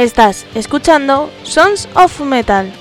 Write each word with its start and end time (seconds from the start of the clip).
Estás 0.00 0.46
escuchando 0.54 1.30
Sons 1.42 1.86
of 1.94 2.20
Metal. 2.20 2.72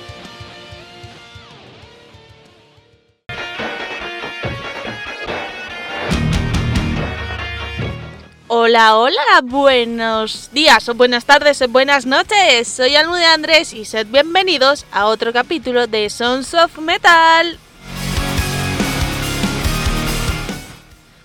Hola, 8.48 8.96
hola, 8.96 9.20
buenos 9.44 10.50
días 10.54 10.88
o 10.88 10.94
buenas 10.94 11.26
tardes 11.26 11.62
o 11.62 11.68
buenas 11.68 12.06
noches. 12.06 12.70
Soy 12.70 12.96
Almude 12.96 13.26
Andrés 13.26 13.74
y 13.74 13.84
sed 13.84 14.08
bienvenidos 14.08 14.86
a 14.90 15.08
otro 15.08 15.34
capítulo 15.34 15.88
de 15.88 16.10
Sons 16.10 16.54
of 16.54 16.78
Metal. 16.78 17.60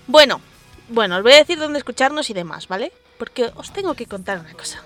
Bueno, 0.07 0.41
bueno, 0.89 1.15
os 1.15 1.23
voy 1.23 1.31
a 1.31 1.37
decir 1.37 1.57
dónde 1.57 1.79
escucharnos 1.79 2.29
y 2.29 2.33
demás, 2.33 2.67
¿vale? 2.67 2.91
Porque 3.17 3.49
os 3.55 3.71
tengo 3.71 3.93
que 3.93 4.07
contar 4.07 4.39
una 4.39 4.51
cosa. 4.55 4.83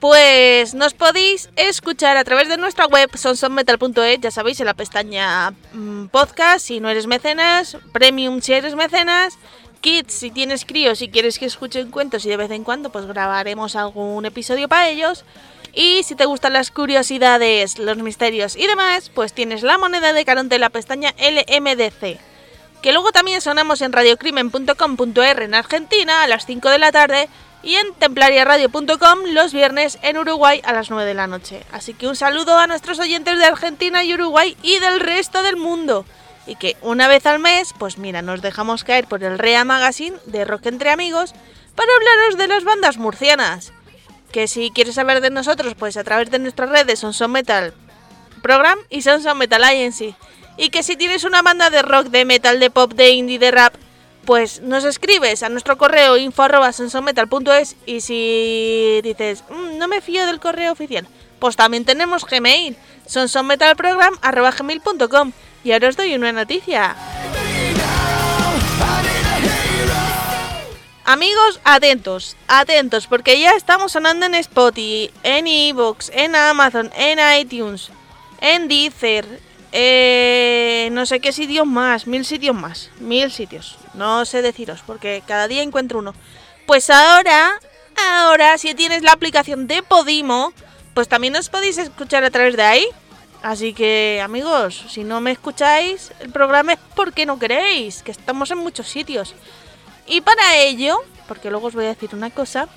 Pues 0.00 0.74
nos 0.74 0.94
podéis 0.94 1.50
escuchar 1.56 2.16
a 2.16 2.24
través 2.24 2.48
de 2.48 2.56
nuestra 2.56 2.86
web 2.86 3.10
sonsonmetal.es, 3.16 4.20
ya 4.20 4.30
sabéis, 4.30 4.60
en 4.60 4.66
la 4.66 4.74
pestaña 4.74 5.50
mm, 5.72 6.06
podcast 6.06 6.64
si 6.66 6.78
no 6.78 6.88
eres 6.88 7.08
mecenas, 7.08 7.76
premium 7.92 8.40
si 8.40 8.52
eres 8.52 8.76
mecenas, 8.76 9.38
kids 9.80 10.12
si 10.12 10.30
tienes 10.30 10.64
críos 10.64 11.02
y 11.02 11.08
quieres 11.08 11.40
que 11.40 11.46
escuchen 11.46 11.90
cuentos 11.90 12.24
y 12.24 12.28
de 12.28 12.36
vez 12.36 12.50
en 12.52 12.62
cuando 12.62 12.90
pues 12.90 13.06
grabaremos 13.06 13.74
algún 13.74 14.24
episodio 14.24 14.68
para 14.68 14.88
ellos. 14.88 15.24
Y 15.74 16.04
si 16.04 16.14
te 16.14 16.26
gustan 16.26 16.52
las 16.52 16.70
curiosidades, 16.70 17.78
los 17.78 17.98
misterios 17.98 18.54
y 18.54 18.66
demás, 18.68 19.10
pues 19.12 19.32
tienes 19.32 19.64
la 19.64 19.78
moneda 19.78 20.12
de 20.12 20.24
Caronte 20.24 20.54
en 20.54 20.60
la 20.60 20.70
pestaña 20.70 21.12
LMDC. 21.18 22.20
Que 22.82 22.92
luego 22.92 23.10
también 23.10 23.40
sonamos 23.40 23.80
en 23.80 23.92
radiocrimen.com.r 23.92 25.44
en 25.44 25.54
Argentina 25.54 26.22
a 26.22 26.28
las 26.28 26.46
5 26.46 26.70
de 26.70 26.78
la 26.78 26.92
tarde 26.92 27.28
y 27.62 27.74
en 27.74 27.92
templariaradio.com 27.94 29.18
los 29.32 29.52
viernes 29.52 29.98
en 30.02 30.18
Uruguay 30.18 30.60
a 30.64 30.72
las 30.72 30.90
9 30.90 31.04
de 31.04 31.14
la 31.14 31.26
noche. 31.26 31.62
Así 31.72 31.94
que 31.94 32.06
un 32.06 32.16
saludo 32.16 32.58
a 32.58 32.66
nuestros 32.66 32.98
oyentes 32.98 33.38
de 33.38 33.46
Argentina 33.46 34.04
y 34.04 34.14
Uruguay 34.14 34.56
y 34.62 34.78
del 34.78 35.00
resto 35.00 35.42
del 35.42 35.56
mundo. 35.56 36.04
Y 36.46 36.56
que 36.56 36.76
una 36.82 37.08
vez 37.08 37.26
al 37.26 37.40
mes, 37.40 37.74
pues 37.78 37.98
mira, 37.98 38.22
nos 38.22 38.40
dejamos 38.40 38.84
caer 38.84 39.06
por 39.06 39.22
el 39.22 39.38
REA 39.38 39.64
Magazine 39.64 40.16
de 40.26 40.44
Rock 40.44 40.66
entre 40.66 40.90
Amigos 40.90 41.34
para 41.74 41.92
hablaros 41.94 42.38
de 42.38 42.48
las 42.48 42.64
bandas 42.64 42.96
murcianas. 42.96 43.72
Que 44.32 44.46
si 44.46 44.70
quieres 44.70 44.94
saber 44.94 45.20
de 45.20 45.30
nosotros, 45.30 45.74
pues 45.74 45.96
a 45.96 46.04
través 46.04 46.30
de 46.30 46.38
nuestras 46.38 46.70
redes 46.70 47.00
Son 47.00 47.30
Metal 47.30 47.74
Program 48.42 48.78
y 48.88 49.02
Son 49.02 49.20
Metal 49.36 49.64
Agency. 49.64 50.14
Y 50.56 50.70
que 50.70 50.82
si 50.82 50.96
tienes 50.96 51.24
una 51.24 51.42
banda 51.42 51.70
de 51.70 51.82
rock, 51.82 52.06
de 52.06 52.24
metal, 52.24 52.60
de 52.60 52.70
pop, 52.70 52.92
de 52.92 53.10
indie, 53.10 53.38
de 53.38 53.50
rap, 53.50 53.74
pues 54.28 54.60
nos 54.60 54.84
escribes 54.84 55.42
a 55.42 55.48
nuestro 55.48 55.76
correo 55.78 56.18
info.sensonmetal.es 56.18 57.76
y 57.86 58.02
si 58.02 59.00
dices, 59.02 59.42
mm, 59.48 59.78
no 59.78 59.88
me 59.88 60.02
fío 60.02 60.26
del 60.26 60.38
correo 60.38 60.70
oficial, 60.70 61.08
pues 61.38 61.56
también 61.56 61.86
tenemos 61.86 62.26
Gmail, 62.26 62.76
sonsonmetalprogram.gmail.com 63.06 65.32
y 65.64 65.72
ahora 65.72 65.88
os 65.88 65.96
doy 65.96 66.14
una 66.14 66.32
noticia. 66.32 66.94
Amigos, 71.06 71.60
atentos, 71.64 72.36
atentos, 72.48 73.06
porque 73.06 73.40
ya 73.40 73.52
estamos 73.52 73.92
sonando 73.92 74.26
en 74.26 74.34
Spotify, 74.34 75.10
en 75.22 75.46
Evox, 75.46 76.10
en 76.12 76.36
Amazon, 76.36 76.90
en 76.94 77.18
iTunes, 77.40 77.88
en 78.42 78.68
Deezer, 78.68 79.40
eh, 79.72 80.90
no 80.92 81.06
sé 81.06 81.18
qué 81.20 81.32
sitios 81.32 81.66
más, 81.66 82.06
mil 82.06 82.26
sitios 82.26 82.54
más, 82.54 82.90
mil 83.00 83.30
sitios. 83.30 83.78
No 83.94 84.24
sé 84.24 84.42
deciros, 84.42 84.82
porque 84.86 85.22
cada 85.26 85.48
día 85.48 85.62
encuentro 85.62 85.98
uno. 85.98 86.14
Pues 86.66 86.90
ahora, 86.90 87.58
ahora, 88.10 88.58
si 88.58 88.74
tienes 88.74 89.02
la 89.02 89.12
aplicación 89.12 89.66
de 89.66 89.82
Podimo, 89.82 90.52
pues 90.94 91.08
también 91.08 91.36
os 91.36 91.48
podéis 91.48 91.78
escuchar 91.78 92.24
a 92.24 92.30
través 92.30 92.56
de 92.56 92.62
ahí. 92.62 92.86
Así 93.42 93.72
que, 93.72 94.20
amigos, 94.22 94.84
si 94.88 95.04
no 95.04 95.20
me 95.20 95.30
escucháis, 95.30 96.12
el 96.20 96.30
programa 96.30 96.72
es 96.72 96.78
porque 96.96 97.24
no 97.24 97.38
queréis, 97.38 98.02
que 98.02 98.10
estamos 98.10 98.50
en 98.50 98.58
muchos 98.58 98.88
sitios. 98.88 99.34
Y 100.06 100.20
para 100.22 100.56
ello, 100.56 101.02
porque 101.28 101.50
luego 101.50 101.68
os 101.68 101.74
voy 101.74 101.84
a 101.84 101.88
decir 101.88 102.10
una 102.14 102.30
cosa, 102.30 102.68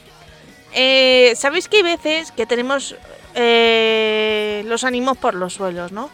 eh, 0.74 1.34
sabéis 1.36 1.68
que 1.68 1.78
hay 1.78 1.84
veces 1.84 2.32
que 2.32 2.46
tenemos 2.46 2.96
eh, 3.34 4.64
los 4.68 4.84
ánimos 4.84 5.18
por 5.18 5.34
los 5.34 5.54
suelos, 5.54 5.92
¿no? 5.92 6.10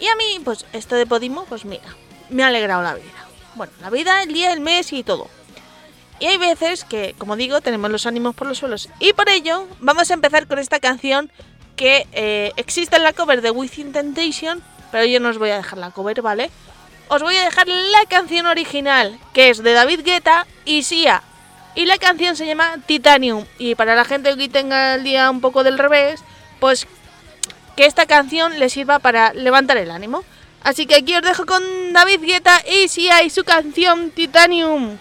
Y 0.00 0.06
a 0.06 0.16
mí, 0.16 0.40
pues 0.44 0.66
esto 0.72 0.96
de 0.96 1.06
Podimo, 1.06 1.44
pues 1.44 1.64
mira, 1.64 1.96
me 2.30 2.42
ha 2.42 2.48
alegrado 2.48 2.82
la 2.82 2.94
vida. 2.94 3.27
Bueno, 3.58 3.72
la 3.80 3.90
vida, 3.90 4.22
el 4.22 4.32
día, 4.32 4.52
el 4.52 4.60
mes 4.60 4.92
y 4.92 5.02
todo. 5.02 5.26
Y 6.20 6.26
hay 6.26 6.36
veces 6.36 6.84
que, 6.84 7.16
como 7.18 7.34
digo, 7.34 7.60
tenemos 7.60 7.90
los 7.90 8.06
ánimos 8.06 8.36
por 8.36 8.46
los 8.46 8.58
suelos. 8.58 8.88
Y 9.00 9.14
por 9.14 9.28
ello, 9.28 9.66
vamos 9.80 10.12
a 10.12 10.14
empezar 10.14 10.46
con 10.46 10.60
esta 10.60 10.78
canción 10.78 11.28
que 11.74 12.06
eh, 12.12 12.52
existe 12.56 12.94
en 12.94 13.02
la 13.02 13.12
cover 13.12 13.42
de 13.42 13.50
Within 13.50 13.92
Temptation, 13.92 14.62
pero 14.92 15.06
yo 15.06 15.18
no 15.18 15.30
os 15.30 15.38
voy 15.38 15.50
a 15.50 15.56
dejar 15.56 15.76
la 15.76 15.90
cover, 15.90 16.22
¿vale? 16.22 16.52
Os 17.08 17.20
voy 17.20 17.34
a 17.34 17.42
dejar 17.42 17.66
la 17.66 18.04
canción 18.08 18.46
original, 18.46 19.18
que 19.32 19.50
es 19.50 19.60
de 19.60 19.72
David 19.72 20.02
Guetta 20.04 20.46
y 20.64 20.84
Sia. 20.84 21.24
Y 21.74 21.86
la 21.86 21.98
canción 21.98 22.36
se 22.36 22.46
llama 22.46 22.76
Titanium. 22.86 23.44
Y 23.58 23.74
para 23.74 23.96
la 23.96 24.04
gente 24.04 24.36
que 24.36 24.48
tenga 24.48 24.94
el 24.94 25.02
día 25.02 25.28
un 25.32 25.40
poco 25.40 25.64
del 25.64 25.78
revés, 25.78 26.22
pues 26.60 26.86
que 27.74 27.86
esta 27.86 28.06
canción 28.06 28.60
le 28.60 28.70
sirva 28.70 29.00
para 29.00 29.32
levantar 29.32 29.78
el 29.78 29.90
ánimo. 29.90 30.22
Así 30.62 30.86
que 30.86 30.96
aquí 30.96 31.14
os 31.14 31.22
dejo 31.22 31.46
con 31.46 31.62
David 31.92 32.20
Guetta 32.22 32.60
y 32.70 32.88
Sia 32.88 33.22
y 33.22 33.30
su 33.30 33.44
canción 33.44 34.10
Titanium. 34.10 34.98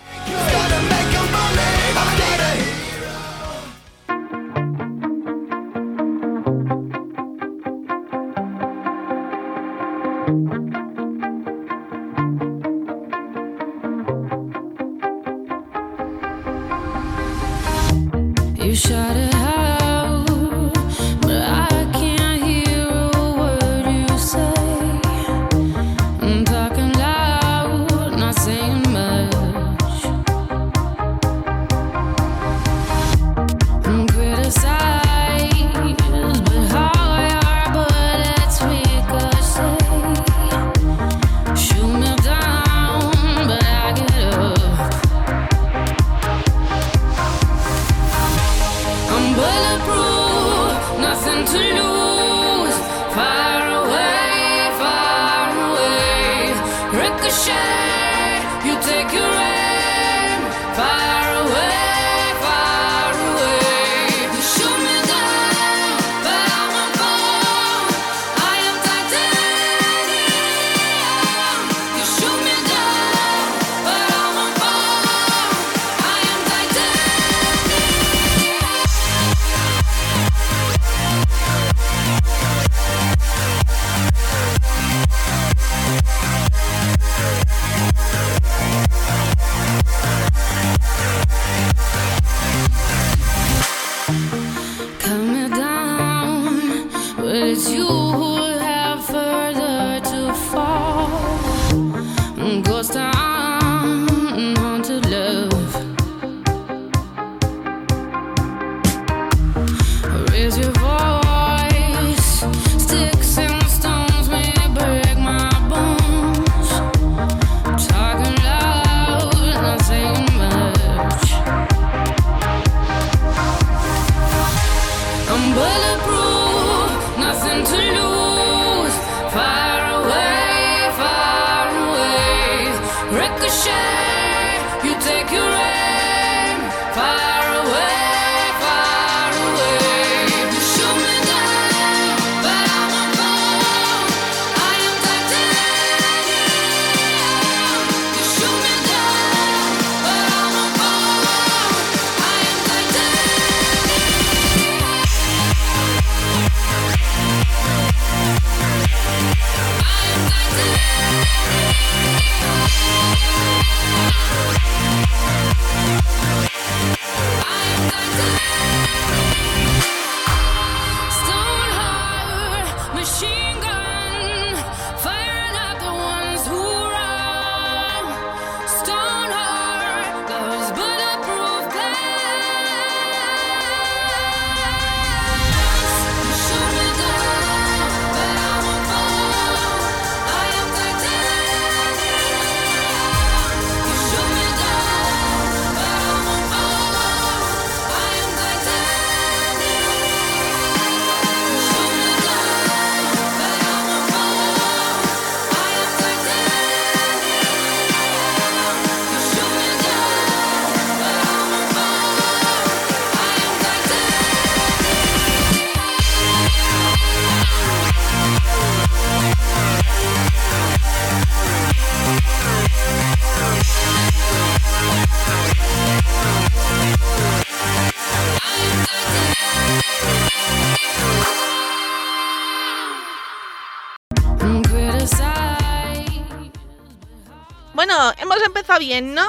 Bien, 238.80 239.14
¿no? 239.14 239.26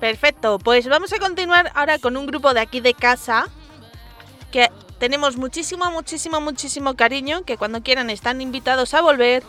Perfecto, 0.00 0.58
pues 0.58 0.88
vamos 0.88 1.12
a 1.12 1.18
continuar 1.18 1.70
ahora 1.74 1.98
con 1.98 2.16
un 2.16 2.26
grupo 2.26 2.52
de 2.52 2.60
aquí 2.60 2.80
de 2.80 2.94
casa 2.94 3.48
que 4.52 4.70
tenemos 4.98 5.36
muchísimo, 5.36 5.90
muchísimo, 5.90 6.40
muchísimo 6.40 6.94
cariño, 6.94 7.44
que 7.44 7.56
cuando 7.56 7.82
quieran 7.82 8.10
están 8.10 8.40
invitados 8.40 8.94
a 8.94 9.00
volver. 9.00 9.42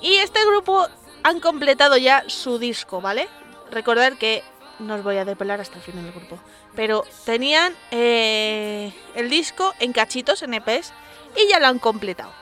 Y 0.00 0.14
este 0.14 0.44
grupo 0.46 0.86
han 1.22 1.40
completado 1.40 1.96
ya 1.96 2.24
su 2.26 2.58
disco, 2.58 3.00
¿vale? 3.00 3.28
Recordar 3.70 4.16
que 4.16 4.42
no 4.78 4.94
os 4.94 5.02
voy 5.02 5.16
a 5.16 5.24
depelar 5.24 5.60
hasta 5.60 5.76
el 5.76 5.82
final 5.82 6.04
del 6.04 6.12
grupo, 6.12 6.38
pero 6.74 7.04
tenían 7.24 7.74
eh, 7.90 8.92
el 9.14 9.30
disco 9.30 9.74
en 9.78 9.92
cachitos, 9.92 10.42
en 10.42 10.54
EPs, 10.54 10.92
y 11.36 11.48
ya 11.48 11.60
lo 11.60 11.68
han 11.68 11.78
completado. 11.78 12.32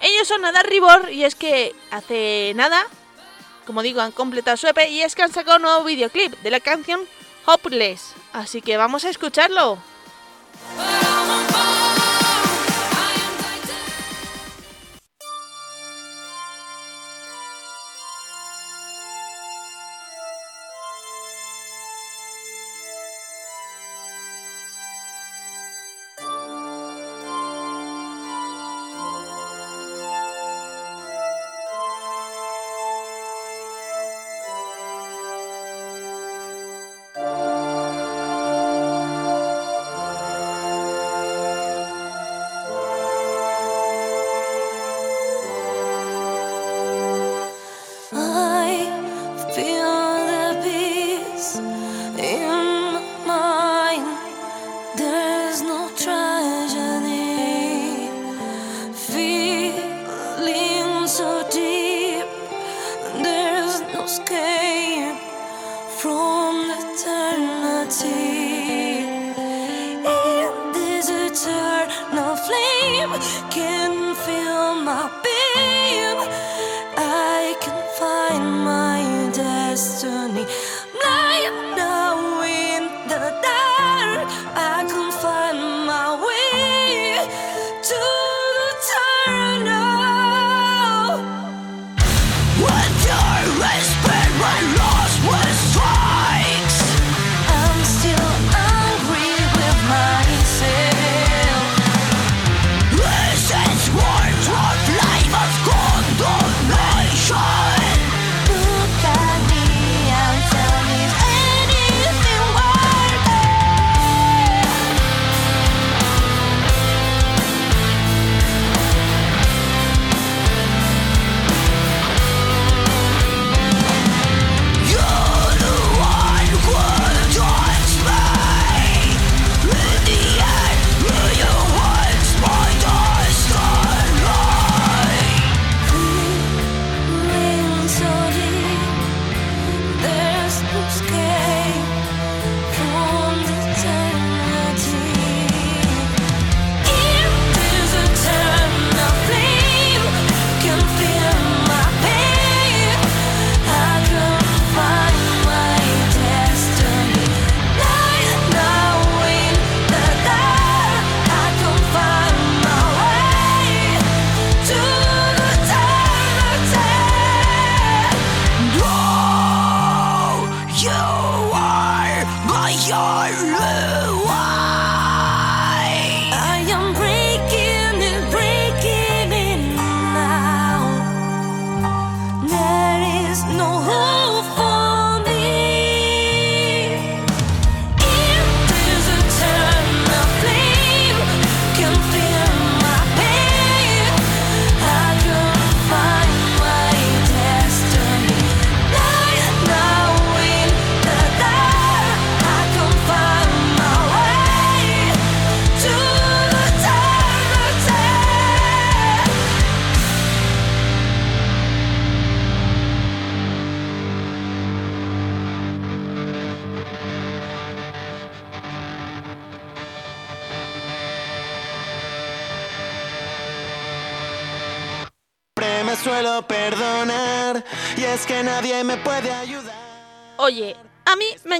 Ellos 0.00 0.26
son 0.26 0.42
Nada 0.42 0.62
Ribor 0.62 1.10
y 1.10 1.24
es 1.24 1.34
que 1.34 1.74
hace 1.90 2.52
nada 2.56 2.84
como 3.64 3.82
digo, 3.82 4.00
han 4.00 4.12
completado 4.12 4.56
su 4.56 4.66
EP 4.66 4.88
y 4.88 5.02
es 5.02 5.14
que 5.14 5.22
han 5.22 5.32
sacado 5.32 5.56
un 5.56 5.62
nuevo 5.62 5.84
videoclip 5.84 6.32
de 6.42 6.50
la 6.50 6.60
canción 6.60 7.00
Hopeless. 7.46 8.14
Así 8.32 8.62
que 8.62 8.76
vamos 8.76 9.04
a 9.04 9.10
escucharlo. 9.10 9.78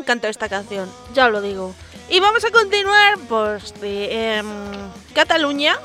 Encantó 0.04 0.28
esta 0.28 0.50
canción, 0.50 0.90
ya 1.14 1.28
lo 1.28 1.40
digo. 1.40 1.74
Y 2.10 2.20
vamos 2.20 2.44
a 2.44 2.50
continuar 2.50 3.18
pues 3.26 3.80
de 3.80 4.36
em, 4.36 4.46
Cataluña. 5.14 5.76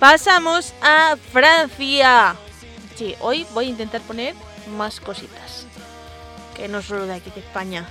Pasamos 0.00 0.74
a 0.82 1.16
Francia. 1.32 2.34
Sí, 2.96 3.14
hoy 3.20 3.46
voy 3.54 3.66
a 3.66 3.70
intentar 3.70 4.00
poner 4.02 4.34
más 4.76 4.98
cositas. 4.98 5.66
Que 6.56 6.66
no 6.66 6.82
solo 6.82 7.06
de 7.06 7.14
aquí 7.14 7.30
de 7.30 7.40
España. 7.40 7.88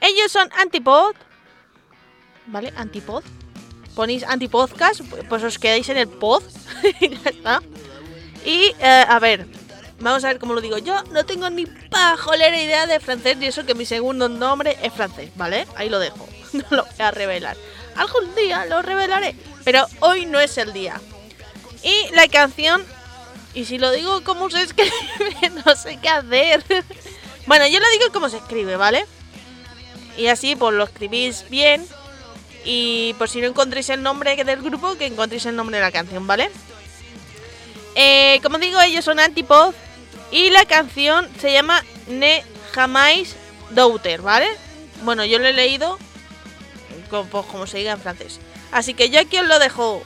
Ellos 0.00 0.32
son 0.32 0.48
Antipod. 0.58 1.14
¿Vale? 2.46 2.72
Antipod. 2.76 3.22
Ponéis 3.94 4.24
antipodcast, 4.24 5.02
pues 5.28 5.42
os 5.44 5.58
quedáis 5.58 5.88
en 5.88 5.98
el 5.98 6.08
pod. 6.08 6.42
ya 7.00 7.30
está. 7.30 7.62
Y 8.44 8.74
eh, 8.80 9.04
a 9.08 9.18
ver, 9.20 9.46
vamos 10.00 10.24
a 10.24 10.28
ver 10.28 10.38
cómo 10.38 10.54
lo 10.54 10.60
digo. 10.60 10.78
Yo 10.78 11.02
no 11.10 11.24
tengo 11.24 11.50
ni 11.50 11.66
pajolera 11.66 12.60
idea 12.60 12.86
de 12.86 13.00
francés 13.00 13.36
y 13.40 13.46
eso 13.46 13.66
que 13.66 13.74
mi 13.74 13.86
segundo 13.86 14.28
nombre 14.28 14.76
es 14.82 14.92
francés, 14.92 15.30
¿vale? 15.36 15.66
Ahí 15.76 15.88
lo 15.88 15.98
dejo. 15.98 16.28
No 16.54 16.64
lo 16.70 16.84
voy 16.84 16.92
a 17.00 17.10
revelar. 17.10 17.56
Algún 17.96 18.32
día 18.36 18.64
lo 18.66 18.80
revelaré, 18.80 19.34
pero 19.64 19.86
hoy 19.98 20.24
no 20.24 20.38
es 20.38 20.56
el 20.56 20.72
día. 20.72 21.00
Y 21.82 22.14
la 22.14 22.28
canción, 22.28 22.84
y 23.54 23.64
si 23.64 23.78
lo 23.78 23.90
digo 23.90 24.22
como 24.22 24.50
se 24.50 24.62
escribe, 24.62 24.92
no 25.66 25.74
sé 25.74 25.98
qué 26.00 26.08
hacer. 26.08 26.64
bueno, 27.46 27.66
yo 27.66 27.80
lo 27.80 27.90
digo 27.90 28.12
como 28.12 28.28
se 28.28 28.36
escribe, 28.36 28.76
¿vale? 28.76 29.04
Y 30.16 30.28
así 30.28 30.54
pues 30.54 30.74
lo 30.74 30.84
escribís 30.84 31.44
bien 31.50 31.84
y 32.64 33.14
por 33.18 33.28
si 33.28 33.40
no 33.40 33.48
encontréis 33.48 33.90
el 33.90 34.02
nombre 34.02 34.36
del 34.42 34.62
grupo, 34.62 34.96
que 34.96 35.06
encontréis 35.06 35.46
el 35.46 35.56
nombre 35.56 35.76
de 35.76 35.82
la 35.82 35.92
canción, 35.92 36.26
¿vale? 36.26 36.50
Eh, 37.96 38.40
como 38.42 38.58
digo, 38.58 38.80
ellos 38.80 39.04
son 39.04 39.20
Antipod 39.20 39.74
y 40.30 40.50
la 40.50 40.64
canción 40.64 41.28
se 41.40 41.52
llama 41.52 41.84
Ne 42.06 42.44
Jamais 42.72 43.36
Daughter, 43.70 44.22
¿vale? 44.22 44.48
Bueno, 45.02 45.24
yo 45.24 45.38
lo 45.38 45.46
he 45.46 45.52
leído 45.52 45.98
como, 47.10 47.24
pues, 47.24 47.46
como 47.46 47.66
se 47.66 47.78
diga 47.78 47.92
en 47.92 48.00
francés. 48.00 48.40
Así 48.72 48.94
que 48.94 49.10
yo 49.10 49.20
aquí 49.20 49.38
os 49.38 49.46
lo 49.46 49.58
dejo. 49.58 50.02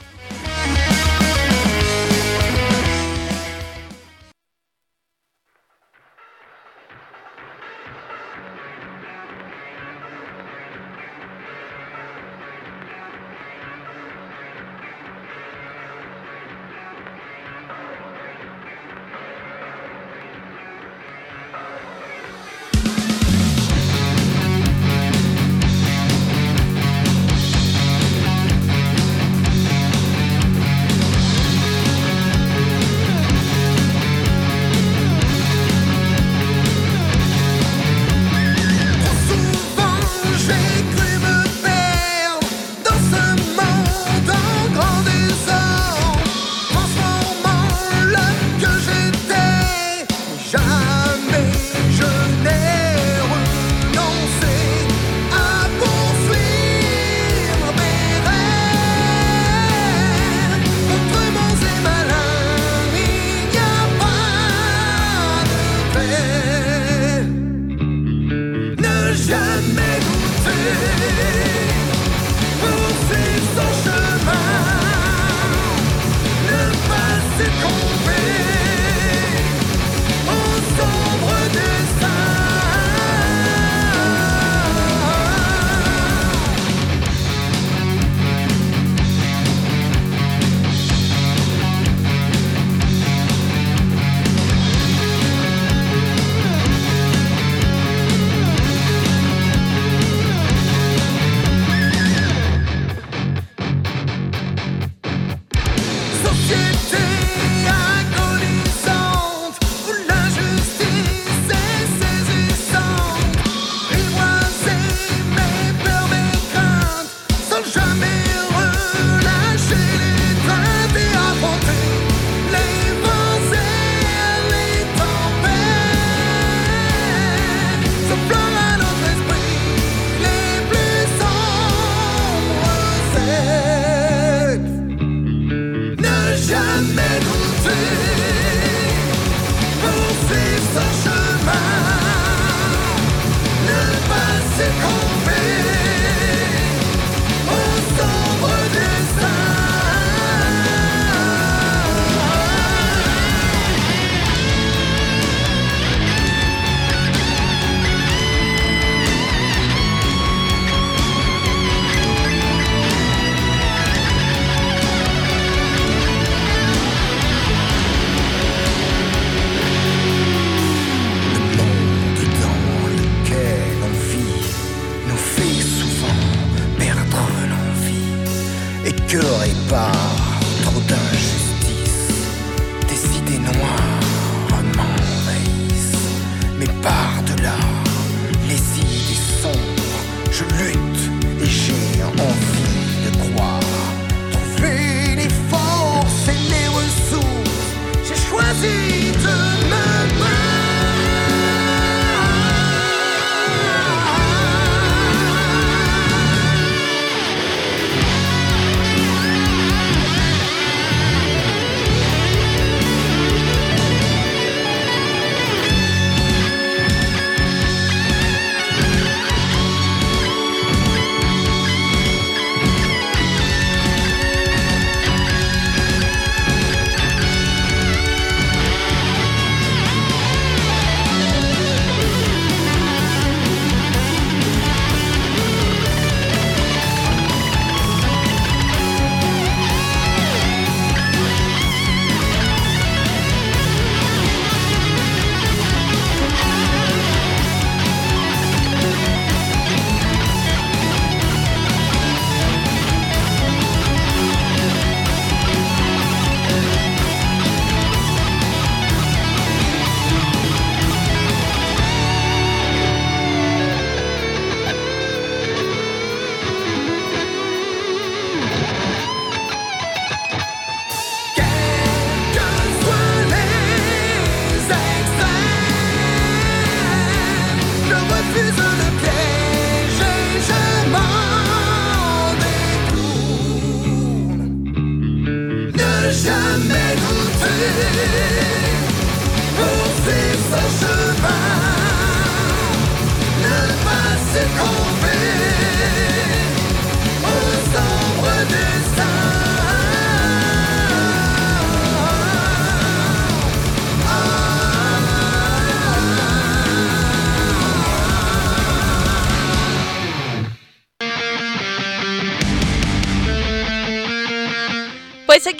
Yeah. 287.91 288.58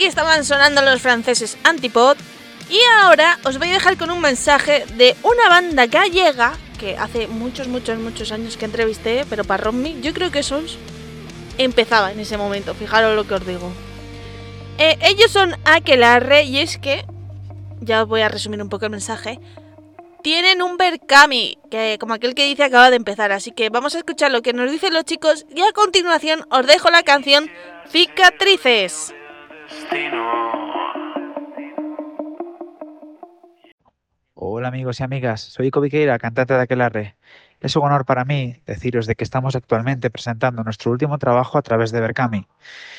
Estaban 0.10 0.44
sonando 0.44 0.82
los 0.82 1.02
franceses 1.02 1.58
Antipod 1.64 2.18
y 2.70 2.80
ahora 3.02 3.40
os 3.46 3.58
voy 3.60 3.70
a 3.70 3.74
dejar 3.74 3.98
con 3.98 4.12
un 4.12 4.20
mensaje 4.20 4.86
de 4.98 5.16
una 5.24 5.48
banda 5.50 5.86
gallega 5.86 6.54
que 6.80 6.98
hace 6.98 7.28
muchos, 7.28 7.68
muchos, 7.68 8.00
muchos 8.00 8.32
años 8.32 8.58
que 8.58 8.66
entrevisté, 8.66 9.26
pero 9.30 9.44
para 9.44 9.64
Romney 9.66 10.00
yo 10.02 10.14
creo 10.14 10.32
que 10.32 10.44
Sons 10.44 10.78
empezaba 11.58 12.12
en 12.12 12.20
ese 12.20 12.38
momento, 12.38 12.74
fijaros 12.74 13.16
lo 13.16 13.28
que 13.28 13.36
os 13.36 13.46
digo. 13.46 13.72
Eh, 14.78 14.98
ellos 15.02 15.30
son 15.32 15.56
Aquelarre 15.66 16.44
y 16.44 16.60
es 16.60 16.78
que, 16.78 17.06
ya 17.82 18.04
os 18.04 18.10
voy 18.10 18.22
a 18.22 18.30
resumir 18.30 18.62
un 18.62 18.70
poco 18.70 18.86
el 18.86 18.92
mensaje, 18.92 19.40
tienen 20.24 20.62
un 20.62 20.78
Berkami, 20.78 21.58
que 21.70 21.98
como 22.00 22.14
aquel 22.14 22.34
que 22.34 22.46
dice 22.46 22.64
acaba 22.64 22.90
de 22.90 22.96
empezar, 22.96 23.32
así 23.32 23.52
que 23.52 23.70
vamos 23.70 23.94
a 23.94 24.00
escuchar 24.00 24.32
lo 24.32 24.42
que 24.42 24.54
nos 24.54 24.72
dicen 24.72 24.94
los 24.94 25.06
chicos 25.06 25.46
y 25.54 25.62
a 25.62 25.72
continuación 25.74 26.46
os 26.50 26.66
dejo 26.66 26.90
la 26.90 27.04
canción 27.04 27.50
Cicatrices. 27.92 29.14
Hola 34.36 34.68
amigos 34.68 35.00
y 35.00 35.04
amigas, 35.04 35.42
soy 35.42 35.68
Ico 35.68 35.82
Viqueira, 35.82 36.20
cantante 36.20 36.54
de 36.54 36.62
Aquelarre. 36.62 37.16
Es 37.60 37.76
un 37.76 37.84
honor 37.84 38.06
para 38.06 38.24
mí 38.24 38.62
deciros 38.66 39.08
de 39.08 39.16
que 39.16 39.24
estamos 39.24 39.56
actualmente 39.56 40.10
presentando 40.10 40.64
nuestro 40.64 40.92
último 40.92 41.18
trabajo 41.18 41.58
a 41.58 41.62
través 41.62 41.92
de 41.92 42.00
Berkami. 42.02 42.48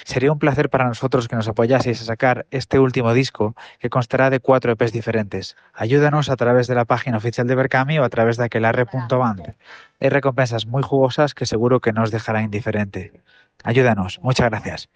Sería 0.05 0.33
un 0.33 0.39
placer 0.39 0.69
para 0.69 0.89
nosotros 0.89 1.29
que 1.29 1.37
nos 1.37 1.49
apoyaseis 1.49 2.03
a 2.03 2.05
sacar 2.05 2.47
este 2.51 2.79
último 2.79 3.15
disco 3.15 3.55
que 3.79 3.89
constará 3.89 4.29
de 4.29 4.41
cuatro 4.41 4.73
EPs 4.73 4.93
diferentes. 4.93 5.57
Ayúdanos 5.73 6.29
a 6.29 6.37
través 6.37 6.67
de 6.67 6.75
la 6.75 6.85
página 6.85 7.19
oficial 7.19 7.47
de 7.47 7.55
Berkami 7.55 7.99
o 7.99 8.05
a 8.05 8.11
través 8.11 8.37
de 8.37 8.45
aquelarre.band. 8.45 9.55
Hay 10.01 10.09
recompensas 10.09 10.67
muy 10.67 10.83
jugosas 10.83 11.35
que 11.35 11.47
seguro 11.47 11.81
que 11.81 11.93
no 11.93 12.03
os 12.03 12.11
dejará 12.11 12.43
indiferente. 12.43 13.23
Ayúdanos, 13.63 14.19
muchas 14.23 14.51
gracias. 14.51 14.89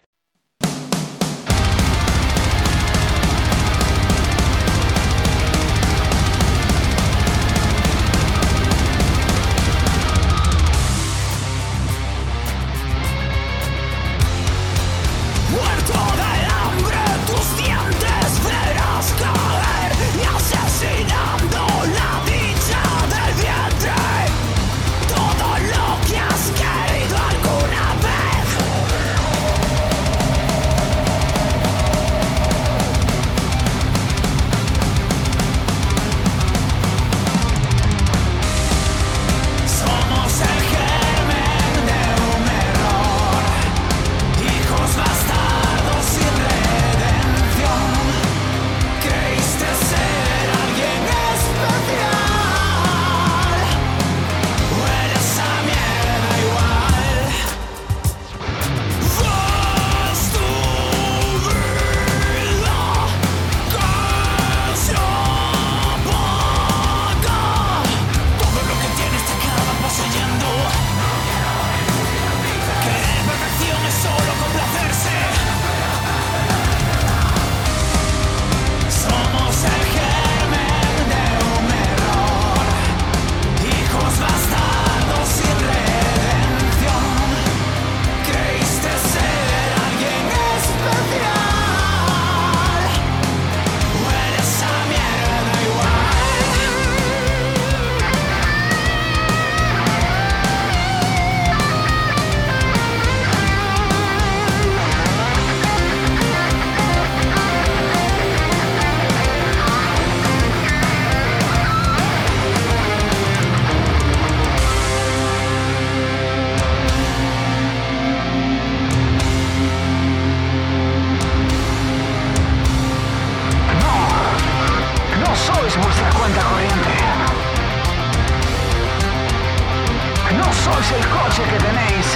es 130.84 130.90
el 130.92 131.08
coche 131.08 131.42
que 131.50 131.58
tenéis 131.64 132.06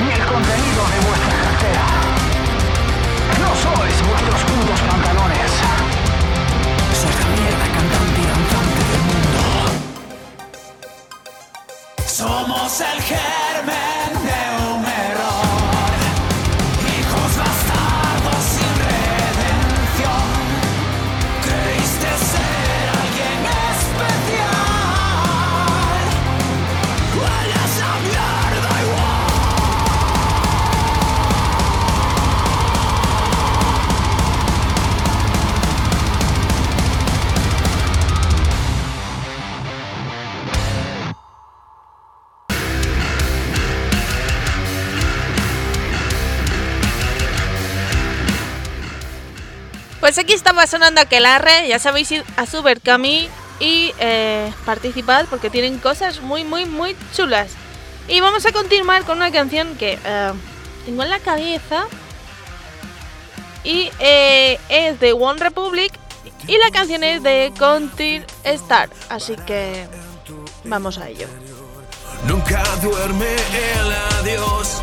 ni 0.00 0.10
el 0.12 0.24
contenido 0.26 0.82
de 0.92 1.00
vuestra 1.06 1.36
cartera. 1.44 1.86
No 3.42 3.50
sois 3.64 3.96
vuestros 4.08 4.40
putos 4.44 4.80
pantalones. 4.88 5.50
Sois 7.00 7.16
la 7.20 7.28
mierda 7.36 7.66
cantante 7.76 8.20
y 8.22 8.26
danzante 8.32 8.82
del 8.90 9.02
mundo. 9.10 9.40
Somos 12.06 12.80
el 12.80 13.02
germen. 13.02 14.10
de. 14.24 14.33
Pues 50.04 50.18
aquí 50.18 50.34
estaba 50.34 50.66
sonando 50.66 51.00
Aquelarre, 51.00 51.66
ya 51.66 51.78
sabéis 51.78 52.12
ir 52.12 52.26
a 52.36 52.44
Supercami 52.44 53.26
y 53.58 53.94
eh, 53.98 54.52
participad 54.66 55.24
porque 55.30 55.48
tienen 55.48 55.78
cosas 55.78 56.20
muy, 56.20 56.44
muy, 56.44 56.66
muy 56.66 56.94
chulas. 57.16 57.52
Y 58.06 58.20
vamos 58.20 58.44
a 58.44 58.52
continuar 58.52 59.04
con 59.04 59.16
una 59.16 59.32
canción 59.32 59.74
que 59.76 59.98
eh, 60.04 60.32
tengo 60.84 61.04
en 61.04 61.08
la 61.08 61.20
cabeza 61.20 61.86
y 63.64 63.90
eh, 63.98 64.60
es 64.68 65.00
de 65.00 65.14
One 65.14 65.40
Republic 65.40 65.90
y 66.48 66.58
la 66.58 66.70
canción 66.70 67.02
es 67.02 67.22
de 67.22 67.50
Country 67.58 68.22
Star, 68.44 68.90
así 69.08 69.36
que 69.46 69.86
vamos 70.64 70.98
a 70.98 71.08
ello. 71.08 71.28
Nunca 72.26 72.62
duerme 72.82 73.36
el 73.80 73.92
adiós. 74.20 74.82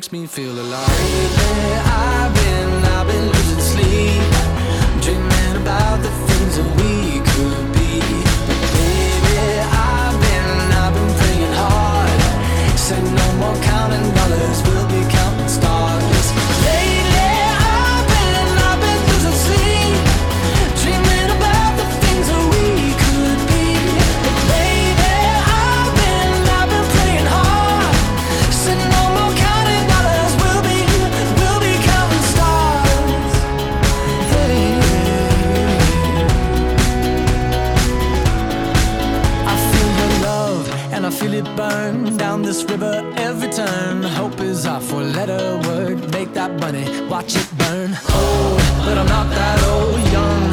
Makes 0.00 0.12
me 0.12 0.26
feel 0.26 0.52
alive. 0.52 0.88
Lately, 0.88 1.74
I've 1.84 2.32
been, 2.34 2.84
I've 2.84 3.06
been 3.06 3.26
losing 3.34 3.60
sleep, 3.60 4.32
dreaming 5.02 5.56
about 5.60 6.00
the 6.00 6.08
things 6.26 6.56
that 6.56 6.68
we 6.80 7.20
could 7.30 7.66
be. 7.76 8.00
Baby, 8.72 9.60
I've 9.60 10.16
been, 10.24 10.48
I've 10.80 10.94
been 10.96 11.12
praying 11.20 11.52
hard. 11.52 12.20
Said 12.78 13.04
no 13.04 13.26
more 13.40 13.59
it 41.40 41.56
burn 41.56 42.16
down 42.16 42.42
this 42.42 42.64
river 42.64 42.94
every 43.16 43.50
turn. 43.50 44.02
Hope 44.02 44.40
is 44.40 44.66
our 44.66 44.80
four 44.80 45.02
letter 45.02 45.42
word. 45.66 45.98
Make 46.12 46.32
that 46.34 46.52
money, 46.60 46.84
watch 47.08 47.34
it 47.36 47.48
burn. 47.56 47.90
Old, 48.14 48.58
but 48.84 48.96
I'm 48.98 49.06
not 49.06 49.28
that 49.30 49.58
old. 49.72 50.00
Young, 50.16 50.49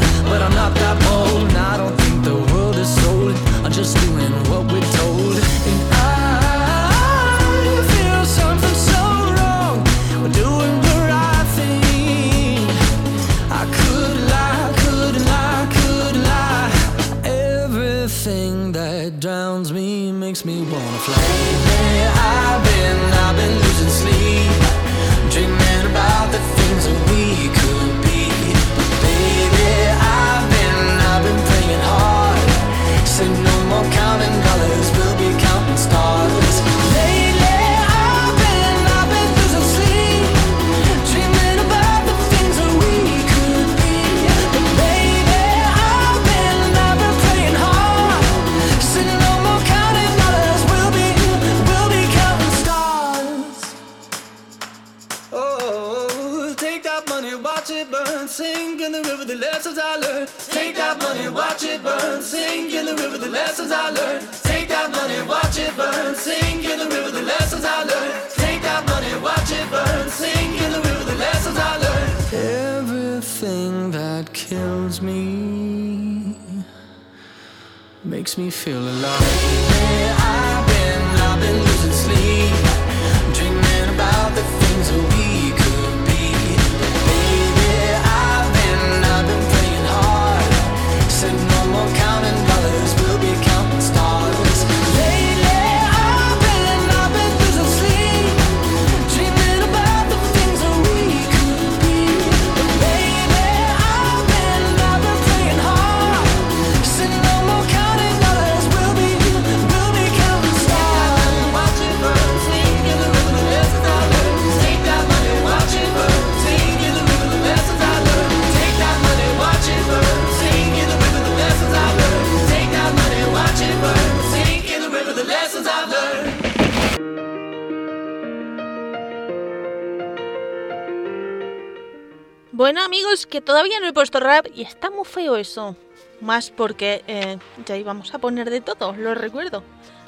todavía 133.41 133.80
no 133.80 133.88
he 133.88 133.93
puesto 133.93 134.19
rap 134.19 134.47
y 134.54 134.63
está 134.63 134.89
muy 134.89 135.06
feo 135.06 135.36
eso. 135.36 135.76
Más 136.21 136.50
porque 136.50 137.04
eh, 137.08 137.38
ya 137.65 137.78
íbamos 137.78 138.13
a 138.13 138.19
poner 138.19 138.50
de 138.50 138.62
todo, 138.62 138.93
lo 138.93 139.13
recuerdo. 139.13 139.63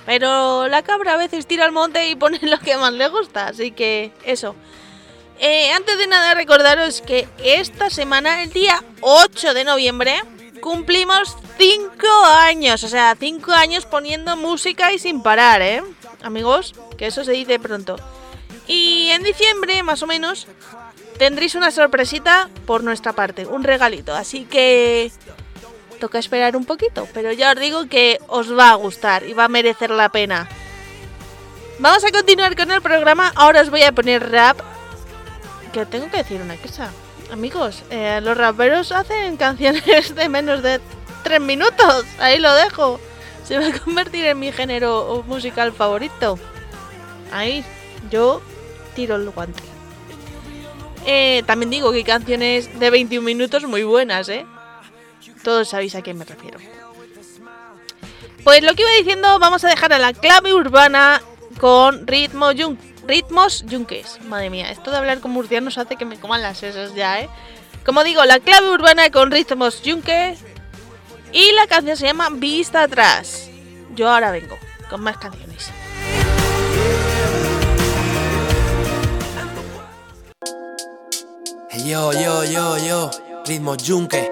Pero 0.05 0.67
la 0.67 0.81
cabra 0.81 1.13
a 1.13 1.17
veces 1.17 1.45
tira 1.45 1.65
al 1.65 1.71
monte 1.71 2.09
y 2.09 2.15
pone 2.15 2.39
lo 2.43 2.59
que 2.59 2.77
más 2.77 2.93
le 2.93 3.07
gusta, 3.09 3.47
así 3.47 3.71
que 3.71 4.11
eso. 4.23 4.55
Eh, 5.39 5.71
antes 5.71 5.97
de 5.97 6.07
nada 6.07 6.33
recordaros 6.33 7.01
que 7.01 7.27
esta 7.43 7.89
semana, 7.89 8.43
el 8.43 8.51
día 8.51 8.83
8 9.01 9.53
de 9.53 9.63
noviembre, 9.63 10.15
cumplimos 10.59 11.37
5 11.57 12.07
años. 12.25 12.83
O 12.83 12.87
sea, 12.87 13.15
5 13.17 13.51
años 13.53 13.85
poniendo 13.85 14.35
música 14.35 14.91
y 14.91 14.99
sin 14.99 15.23
parar, 15.23 15.61
¿eh? 15.61 15.81
Amigos, 16.23 16.73
que 16.97 17.07
eso 17.07 17.23
se 17.23 17.31
dice 17.31 17.59
pronto. 17.59 17.95
Y 18.67 19.09
en 19.11 19.23
diciembre, 19.23 19.81
más 19.81 20.03
o 20.03 20.07
menos, 20.07 20.47
tendréis 21.19 21.53
una 21.53 21.69
sorpresita 21.69 22.49
por 22.65 22.83
nuestra 22.83 23.13
parte, 23.13 23.45
un 23.45 23.63
regalito. 23.63 24.15
Así 24.15 24.45
que 24.45 25.11
toca 25.99 26.17
esperar 26.17 26.55
un 26.55 26.65
poquito, 26.65 27.07
pero 27.13 27.31
ya 27.33 27.51
os 27.51 27.59
digo 27.59 27.87
que 27.87 28.19
os 28.27 28.57
va 28.57 28.71
a 28.71 28.75
gustar 28.75 29.23
y 29.25 29.33
va 29.33 29.45
a 29.45 29.49
merecer 29.49 29.91
la 29.91 30.09
pena. 30.09 30.49
Vamos 31.77 32.03
a 32.03 32.11
continuar 32.11 32.55
con 32.55 32.71
el 32.71 32.81
programa. 32.81 33.31
Ahora 33.35 33.61
os 33.61 33.69
voy 33.69 33.83
a 33.83 33.91
poner 33.91 34.31
rap. 34.31 34.59
Que 35.73 35.85
tengo 35.85 36.09
que 36.09 36.17
decir 36.17 36.41
una 36.41 36.55
cosa. 36.55 36.89
Amigos, 37.31 37.83
eh, 37.91 38.19
los 38.23 38.35
raperos 38.35 38.91
hacen 38.91 39.37
canciones 39.37 40.15
de 40.15 40.29
menos 40.29 40.63
de 40.63 40.81
3 41.23 41.39
minutos. 41.41 42.05
Ahí 42.17 42.39
lo 42.39 42.53
dejo. 42.55 42.99
Se 43.43 43.57
va 43.57 43.67
a 43.67 43.79
convertir 43.79 44.25
en 44.25 44.39
mi 44.39 44.51
género 44.51 45.23
musical 45.27 45.73
favorito. 45.73 46.39
Ahí, 47.31 47.63
yo 48.09 48.41
tiro 48.95 49.15
el 49.15 49.29
guante. 49.29 49.68
Eh, 51.05 51.43
también 51.45 51.69
digo 51.69 51.91
que 51.91 52.03
canciones 52.03 52.79
de 52.79 52.89
21 52.89 53.25
minutos 53.25 53.63
muy 53.63 53.83
buenas, 53.83 54.29
¿eh? 54.29 54.45
Todos 55.43 55.69
sabéis 55.69 55.95
a 55.95 56.01
quién 56.01 56.17
me 56.17 56.25
refiero. 56.25 56.59
Pues 58.43 58.63
lo 58.63 58.73
que 58.73 58.81
iba 58.83 58.91
diciendo, 58.91 59.39
vamos 59.39 59.63
a 59.63 59.69
dejar 59.69 59.93
a 59.93 59.99
la 59.99 60.13
clave 60.13 60.53
urbana 60.53 61.21
con 61.59 62.07
ritmo 62.07 62.51
yun- 62.51 62.77
ritmos 63.07 63.65
yunques. 63.65 64.19
Madre 64.25 64.49
mía, 64.49 64.71
esto 64.71 64.91
de 64.91 64.97
hablar 64.97 65.19
con 65.19 65.31
murcianos 65.31 65.77
hace 65.77 65.95
que 65.95 66.05
me 66.05 66.19
coman 66.19 66.41
las 66.41 66.63
esas 66.63 66.93
ya, 66.95 67.19
¿eh? 67.21 67.29
Como 67.85 68.03
digo, 68.03 68.23
la 68.25 68.39
clave 68.39 68.69
urbana 68.69 69.09
con 69.09 69.31
ritmos 69.31 69.81
yunques. 69.81 70.39
Y 71.31 71.51
la 71.53 71.67
canción 71.67 71.95
se 71.95 72.07
llama 72.07 72.29
Vista 72.31 72.81
atrás. 72.83 73.49
Yo 73.95 74.09
ahora 74.09 74.31
vengo 74.31 74.57
con 74.89 75.01
más 75.01 75.17
canciones. 75.17 75.69
Yo, 81.85 82.11
yo, 82.11 82.43
yo, 82.43 82.77
yo, 82.77 83.11
ritmo 83.45 83.75
yunque. 83.75 84.29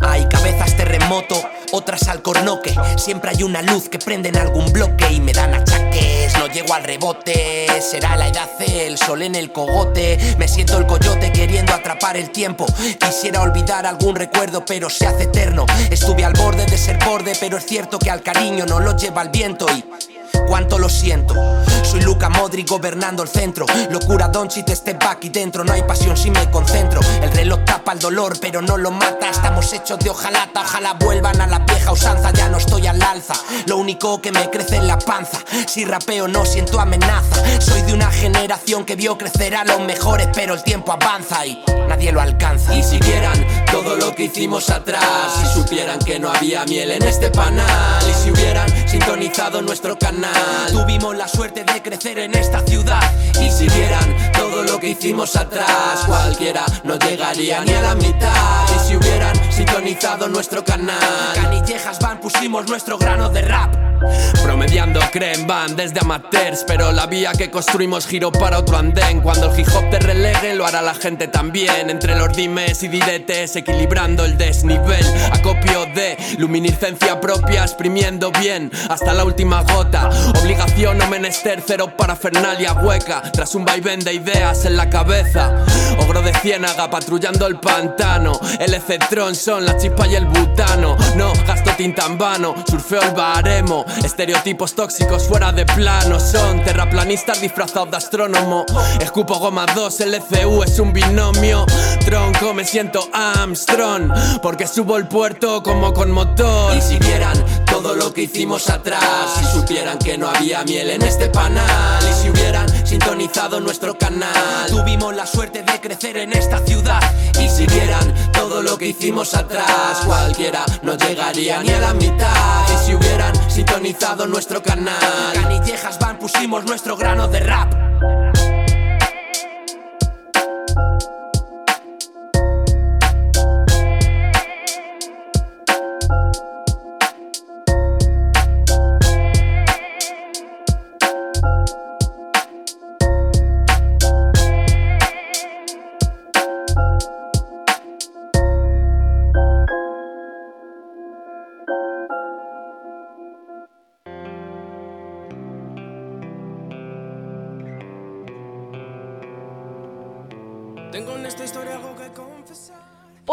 Hay 0.00 0.28
cabezas 0.28 0.76
terremoto, 0.76 1.42
otras 1.72 2.06
al 2.08 2.22
cornoque. 2.22 2.74
Siempre 2.96 3.30
hay 3.30 3.42
una 3.42 3.62
luz 3.62 3.88
que 3.88 3.98
prende 3.98 4.28
en 4.28 4.36
algún 4.36 4.72
bloque 4.72 5.12
y 5.12 5.20
me 5.20 5.32
dan 5.32 5.54
achaques. 5.54 6.38
No 6.38 6.46
llego 6.46 6.72
al 6.72 6.84
rebote, 6.84 7.66
será 7.80 8.16
la 8.16 8.28
edad, 8.28 8.50
el 8.60 8.96
sol 8.96 9.22
en 9.22 9.34
el 9.34 9.50
cogote. 9.50 10.36
Me 10.38 10.46
siento 10.46 10.78
el 10.78 10.86
coyote 10.86 11.32
queriendo 11.32 11.74
atrapar 11.74 12.16
el 12.16 12.30
tiempo. 12.30 12.64
Quisiera 13.00 13.42
olvidar 13.42 13.86
algún 13.86 14.14
recuerdo, 14.14 14.64
pero 14.64 14.88
se 14.88 15.06
hace 15.06 15.24
eterno. 15.24 15.66
Estuve 15.90 16.24
al 16.24 16.34
borde 16.34 16.64
de 16.66 16.78
ser 16.78 16.98
borde, 17.04 17.32
pero 17.40 17.58
es 17.58 17.66
cierto 17.66 17.98
que 17.98 18.10
al 18.10 18.22
cariño 18.22 18.66
no 18.66 18.78
lo 18.78 18.96
lleva 18.96 19.22
el 19.22 19.30
viento 19.30 19.66
y. 19.74 20.13
Cuánto 20.46 20.78
lo 20.78 20.88
siento, 20.88 21.34
soy 21.82 22.02
Luca 22.02 22.28
Modric 22.28 22.68
gobernando 22.68 23.22
el 23.22 23.28
centro. 23.28 23.66
Locura 23.90 24.28
Doncic, 24.28 24.68
step 24.74 25.02
back 25.02 25.24
y 25.24 25.28
dentro 25.28 25.64
no 25.64 25.72
hay 25.72 25.82
pasión 25.82 26.16
si 26.16 26.30
me 26.30 26.50
concentro. 26.50 27.00
El 27.22 27.30
reloj 27.32 27.60
tapa 27.64 27.92
el 27.92 27.98
dolor, 27.98 28.38
pero 28.40 28.62
no 28.62 28.76
lo 28.76 28.90
mata. 28.90 29.30
Estamos 29.30 29.72
hechos 29.72 29.98
de 29.98 30.10
hojalata, 30.10 30.62
ojalá 30.62 30.94
vuelvan 30.94 31.40
a 31.40 31.46
la 31.46 31.58
vieja 31.60 31.92
usanza. 31.92 32.32
Ya 32.32 32.48
no 32.48 32.58
estoy 32.58 32.86
al 32.86 33.02
alza, 33.02 33.34
lo 33.66 33.78
único 33.78 34.20
que 34.20 34.32
me 34.32 34.48
crece 34.50 34.76
es 34.76 34.84
la 34.84 34.98
panza. 34.98 35.38
Si 35.66 35.84
rapeo 35.84 36.28
no 36.28 36.44
siento 36.44 36.80
amenaza. 36.80 37.60
Soy 37.60 37.82
de 37.82 37.94
una 37.94 38.10
generación 38.10 38.84
que 38.84 38.96
vio 38.96 39.18
crecer 39.18 39.54
a 39.56 39.64
los 39.64 39.80
mejores, 39.80 40.28
pero 40.34 40.54
el 40.54 40.62
tiempo 40.62 40.92
avanza 40.92 41.44
y 41.46 41.62
nadie 41.88 42.12
lo 42.12 42.20
alcanza. 42.20 42.74
Y 42.74 42.82
si 42.82 42.98
vieran 42.98 43.46
todo 43.70 43.96
lo 43.96 44.14
que 44.14 44.24
hicimos 44.24 44.70
atrás, 44.70 45.04
si 45.40 45.60
supieran 45.60 45.98
que 45.98 46.18
no 46.18 46.30
había 46.30 46.64
miel 46.64 46.90
en 46.92 47.02
este 47.02 47.30
panal, 47.30 48.02
y 48.08 48.14
si 48.22 48.30
hubieran 48.30 48.68
sintonizado 48.88 49.62
nuestro 49.62 49.98
canal, 49.98 50.23
tuvimos 50.70 51.16
la 51.16 51.28
suerte 51.28 51.64
de 51.64 51.82
crecer 51.82 52.18
en 52.18 52.34
esta 52.34 52.60
ciudad. 52.60 53.02
Y 53.40 53.50
si 53.50 53.68
vieran 53.68 54.32
todo 54.32 54.62
lo 54.62 54.78
que 54.78 54.90
hicimos 54.90 55.36
atrás, 55.36 56.04
cualquiera 56.06 56.64
no 56.84 56.98
llegaría 56.98 57.64
ni 57.64 57.72
a 57.72 57.82
la 57.82 57.94
mitad. 57.94 58.66
Y 58.76 58.88
si 58.88 58.96
hubieran 58.96 59.34
sintonizado 59.52 60.28
nuestro 60.28 60.64
canal, 60.64 60.98
canillejas 61.34 61.98
van, 62.00 62.20
pusimos 62.20 62.68
nuestro 62.68 62.98
grano 62.98 63.28
de 63.28 63.42
rap. 63.42 63.93
Promediando 64.42 65.00
creen 65.12 65.46
van 65.46 65.76
desde 65.76 66.00
amateurs 66.00 66.64
Pero 66.66 66.92
la 66.92 67.06
vía 67.06 67.32
que 67.32 67.50
construimos 67.50 68.06
giró 68.06 68.30
para 68.32 68.58
otro 68.58 68.76
andén. 68.76 69.20
Cuando 69.20 69.52
el 69.52 69.60
hip 69.60 69.68
hop 69.74 69.90
te 69.90 69.98
relegue 69.98 70.54
lo 70.54 70.66
hará 70.66 70.82
la 70.82 70.94
gente 70.94 71.28
también. 71.28 71.90
Entre 71.90 72.14
los 72.14 72.34
dimes 72.36 72.82
y 72.82 72.88
diretes 72.88 73.56
equilibrando 73.56 74.24
el 74.24 74.36
desnivel. 74.36 75.04
Acopio 75.32 75.86
de 75.94 76.16
luminiscencia 76.38 77.20
propia 77.20 77.62
exprimiendo 77.62 78.30
bien 78.32 78.70
Hasta 78.88 79.12
la 79.14 79.24
última 79.24 79.62
gota. 79.62 80.08
Obligación 80.40 81.00
o 81.00 81.06
menester 81.08 81.62
cero 81.66 81.92
parafernalia 81.96 82.74
hueca. 82.74 83.22
Tras 83.32 83.54
un 83.54 83.64
vaivén 83.64 84.00
de 84.00 84.14
ideas 84.14 84.64
en 84.64 84.76
la 84.76 84.90
cabeza 84.90 85.64
Ogro 85.98 86.22
de 86.22 86.32
ciénaga 86.34 86.90
patrullando 86.90 87.46
el 87.46 87.58
pantano. 87.58 88.38
El 88.58 88.74
Tron 89.08 89.34
son 89.34 89.64
la 89.64 89.76
chispa 89.76 90.06
y 90.06 90.14
el 90.14 90.26
butano. 90.26 90.96
No 91.16 91.32
gasto 91.46 91.70
tinta 91.76 92.06
en 92.06 92.18
vano, 92.18 92.54
surfeo 92.68 93.02
el 93.02 93.12
baremo 93.12 93.84
Estereotipos 94.02 94.74
tóxicos 94.74 95.28
fuera 95.28 95.52
de 95.52 95.66
plano 95.66 96.18
Son 96.18 96.62
terraplanistas 96.64 97.40
disfrazados 97.40 97.90
de 97.90 97.96
astrónomo. 97.96 98.64
Escupo 99.00 99.38
goma 99.38 99.66
2, 99.74 100.00
el 100.00 100.14
ECU 100.14 100.62
es 100.62 100.78
un 100.78 100.92
binomio. 100.92 101.66
Tronco, 102.04 102.54
me 102.54 102.64
siento 102.64 103.08
Armstrong 103.12 104.12
Porque 104.42 104.66
subo 104.66 104.96
el 104.96 105.06
puerto 105.06 105.62
como 105.62 105.92
con 105.92 106.10
motor. 106.10 106.76
Y 106.76 106.80
si 106.80 106.98
vieran 106.98 107.42
todo 107.74 107.96
lo 107.96 108.12
que 108.12 108.22
hicimos 108.22 108.70
atrás. 108.70 109.02
Si 109.36 109.44
supieran 109.46 109.98
que 109.98 110.16
no 110.16 110.28
había 110.28 110.62
miel 110.62 110.90
en 110.90 111.02
este 111.02 111.28
panal 111.28 112.00
Y 112.08 112.22
si 112.22 112.30
hubieran 112.30 112.68
sintonizado 112.86 113.60
nuestro 113.60 113.98
canal. 113.98 114.68
Tuvimos 114.68 115.14
la 115.14 115.26
suerte 115.26 115.64
de 115.64 115.80
crecer 115.80 116.18
en 116.18 116.32
esta 116.32 116.64
ciudad 116.64 117.00
Y 117.40 117.48
si 117.48 117.66
vieran 117.66 118.14
todo 118.32 118.62
lo 118.62 118.78
que 118.78 118.86
hicimos 118.86 119.34
atrás 119.34 120.02
Cualquiera 120.06 120.64
no 120.82 120.96
llegaría 120.96 121.62
ni 121.64 121.70
a 121.70 121.80
la 121.80 121.94
mitad. 121.94 122.62
Y 122.72 122.86
si 122.86 122.94
hubieran 122.94 123.34
sintonizado 123.50 124.28
nuestro 124.28 124.62
canal 124.62 125.32
Canillejas 125.32 125.98
van, 125.98 126.18
pusimos 126.18 126.64
nuestro 126.64 126.96
grano 126.96 127.26
de 127.26 127.40
rap 127.40 127.74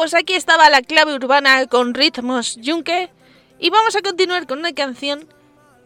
Pues 0.02 0.16
aquí 0.16 0.34
estaba 0.34 0.68
la 0.72 0.82
clave 0.82 1.14
urbana 1.14 1.68
con 1.68 1.94
ritmos 1.94 2.56
yunque. 2.56 3.12
Y 3.60 3.70
vamos 3.70 3.96
a 3.96 4.02
continuar 4.02 4.48
con 4.48 4.58
una 4.58 4.74
canción 4.74 5.28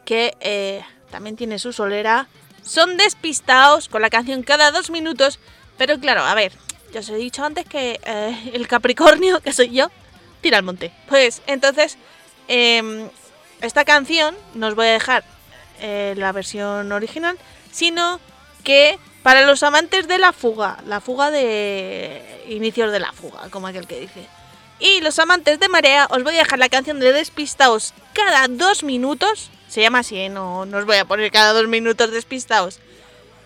que 0.06 0.38
eh, 0.39 0.86
también 1.12 1.36
tiene 1.36 1.60
su 1.60 1.73
solera. 1.73 2.30
Son 2.63 2.95
despistados 2.95 3.89
con 3.89 4.01
la 4.01 4.10
canción 4.10 4.43
cada 4.43 4.71
dos 4.71 4.89
minutos. 4.89 5.38
Pero 5.78 5.99
claro, 5.99 6.23
a 6.23 6.34
ver, 6.34 6.54
ya 6.93 7.01
os 7.01 7.10
he 7.10 7.15
dicho 7.15 7.43
antes 7.43 7.65
que 7.65 7.99
eh, 8.06 8.51
el 8.54 8.69
Capricornio, 8.69 9.41
que 9.43 9.51
soy 9.51 9.71
yo, 9.71 9.91
tira 10.39 10.60
al 10.60 10.63
monte. 10.63 10.93
Pues 11.10 11.41
entonces, 11.45 11.97
em, 12.47 13.10
esta 13.60 13.84
canción 13.84 14.34
no 14.54 14.67
os 14.67 14.75
voy 14.75 14.88
a 14.88 14.91
dejar 14.91 15.25
eh, 15.82 16.13
la 16.15 16.32
versión 16.32 16.89
original, 16.93 17.38
sino 17.69 18.21
que 18.63 18.97
para 19.26 19.42
los 19.42 19.64
amantes 19.64 20.08
de 20.08 20.20
la 20.20 20.34
fuga, 20.34 20.78
la 20.86 21.02
fuga 21.02 21.32
de 21.32 22.44
inicios 22.48 22.92
de 22.92 23.00
la 23.00 23.12
fuga, 23.12 23.50
como 23.50 23.66
aquel 23.66 23.88
que 23.88 24.00
dice. 24.00 24.28
Y 24.78 25.02
los 25.02 25.18
amantes 25.18 25.60
de 25.60 25.68
marea, 25.68 26.06
os 26.12 26.22
voy 26.24 26.36
a 26.36 26.44
dejar 26.44 26.60
la 26.60 26.70
canción 26.70 27.00
de 27.00 27.12
Despistaos 27.12 27.96
cada 28.14 28.48
dos 28.48 28.84
minutos. 28.84 29.50
Se 29.68 29.82
llama 29.82 30.00
así, 30.00 30.16
¿eh? 30.16 30.30
no, 30.30 30.68
no 30.68 30.78
os 30.78 30.86
voy 30.86 30.98
a 30.98 31.06
poner 31.06 31.32
cada 31.32 31.54
dos 31.54 31.68
minutos 31.68 32.12
Despistaos. 32.12 32.78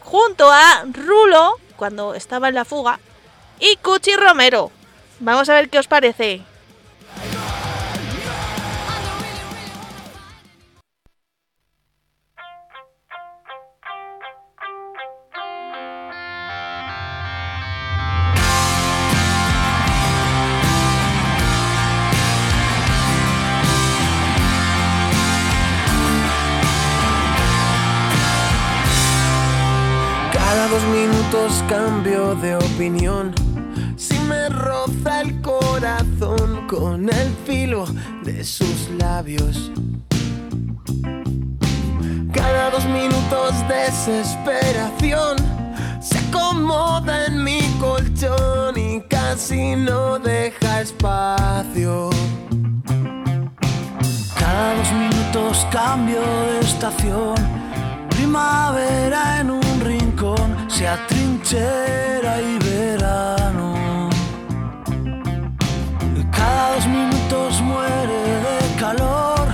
Junto 0.02 0.52
a 0.52 0.84
Rulo, 0.84 1.56
cuando 1.78 2.14
estaba 2.14 2.50
en 2.50 2.56
la 2.56 2.66
fuga, 2.66 3.00
y 3.62 3.78
Cuchi 3.78 4.18
Romero. 4.18 4.74
Vamos 5.22 5.48
a 5.48 5.54
ver 5.54 5.70
qué 5.70 5.80
os 5.80 5.88
parece. 5.88 6.42
Minutos 31.30 31.64
cambio 31.70 32.34
de 32.36 32.56
opinión. 32.56 33.36
Si 33.98 34.18
me 34.20 34.50
roza 34.50 35.22
el 35.22 35.40
corazón 35.42 36.66
con 36.68 37.08
el 37.08 37.36
filo 37.46 37.86
de 38.24 38.44
sus 38.44 38.90
labios. 38.98 39.72
Cada 42.34 42.72
dos 42.72 42.84
minutos 42.86 43.54
desesperación 43.68 45.38
se 46.02 46.18
acomoda 46.18 47.28
en 47.28 47.44
mi 47.44 47.62
colchón 47.80 48.76
y 48.76 49.02
casi 49.02 49.76
no 49.76 50.18
deja 50.18 50.82
espacio. 50.82 52.10
Cada 54.40 54.74
dos 54.74 54.92
minutos 54.94 55.68
cambio 55.72 56.22
de 56.22 56.60
estación. 56.62 57.59
Primavera 58.30 59.40
en 59.40 59.50
un 59.50 59.80
rincón, 59.82 60.56
se 60.70 60.88
atrinchera 60.88 62.40
y 62.40 62.60
verano. 62.60 64.08
Cada 66.30 66.76
dos 66.76 66.86
minutos 66.86 67.60
muere 67.62 68.20
de 68.48 68.76
calor 68.80 69.48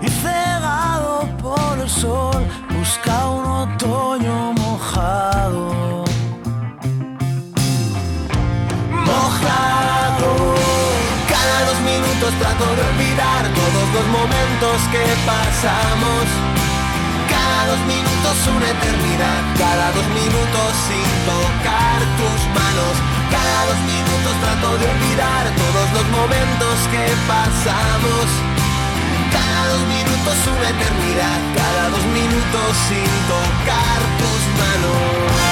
y 0.00 0.08
cegado 0.08 1.28
por 1.42 1.78
el 1.78 1.90
sol 1.90 2.42
busca 2.74 3.28
un 3.28 3.44
otoño 3.44 4.54
mojado. 4.54 6.04
mojado. 9.04 10.30
Cada 11.28 11.58
dos 11.66 11.80
minutos 11.80 12.32
trato 12.40 12.64
de 12.74 12.82
olvidar 12.88 13.42
todos 13.60 13.86
los 13.92 14.06
momentos 14.18 14.76
que 14.90 15.04
pasamos. 15.26 16.53
Cada 17.64 17.76
dos 17.76 17.86
minutos 17.86 18.36
una 18.56 18.68
eternidad, 18.68 19.40
cada 19.56 19.90
dos 19.92 20.06
minutos 20.08 20.68
sin 20.84 21.08
tocar 21.24 21.98
tus 22.20 22.40
manos. 22.52 22.94
Cada 23.32 23.60
dos 23.72 23.80
minutos 23.88 24.32
trato 24.42 24.76
de 24.76 24.84
olvidar 24.84 25.44
todos 25.56 25.86
los 25.96 26.06
momentos 26.12 26.74
que 26.92 27.04
pasamos. 27.24 28.26
Cada 29.32 29.68
dos 29.72 29.80
minutos 29.88 30.36
una 30.44 30.68
eternidad, 30.76 31.40
cada 31.56 31.88
dos 31.88 32.04
minutos 32.12 32.68
sin 32.86 33.08
tocar 33.32 34.00
tus 34.20 34.40
manos. 34.60 35.43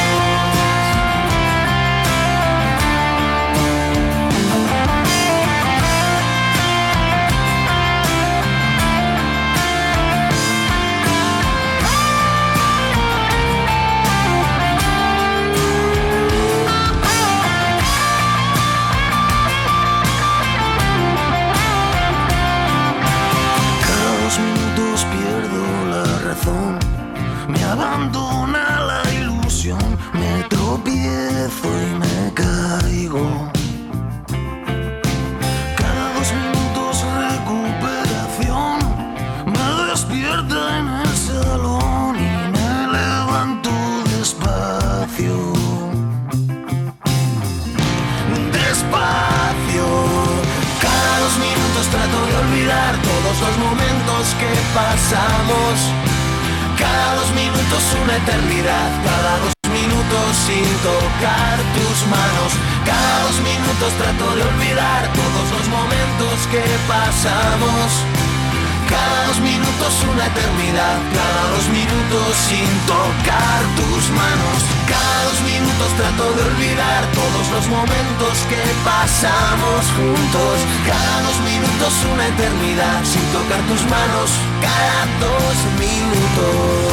Los 77.62 77.68
momentos 77.68 78.38
que 78.48 78.62
pasamos 78.84 79.84
juntos. 79.96 80.58
Cada 80.86 81.22
dos 81.22 81.38
minutos 81.40 81.92
una 82.12 82.26
eternidad 82.28 83.04
sin 83.04 83.22
tocar 83.32 83.60
tus 83.68 83.82
manos. 83.84 84.30
Cada 84.60 85.06
dos 85.20 85.56
minutos. 85.78 86.92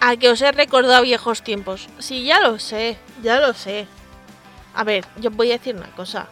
A 0.00 0.16
que 0.16 0.30
os 0.30 0.40
he 0.40 0.50
recordado 0.50 1.02
viejos 1.02 1.42
tiempos. 1.42 1.88
Sí, 1.98 2.24
ya 2.24 2.40
lo 2.40 2.58
sé, 2.58 2.98
ya 3.22 3.38
lo 3.38 3.54
sé. 3.54 3.86
A 4.74 4.84
ver, 4.84 5.04
yo 5.18 5.30
os 5.30 5.36
voy 5.36 5.50
a 5.50 5.58
decir 5.58 5.76
una 5.76 5.90
cosa. 5.92 6.28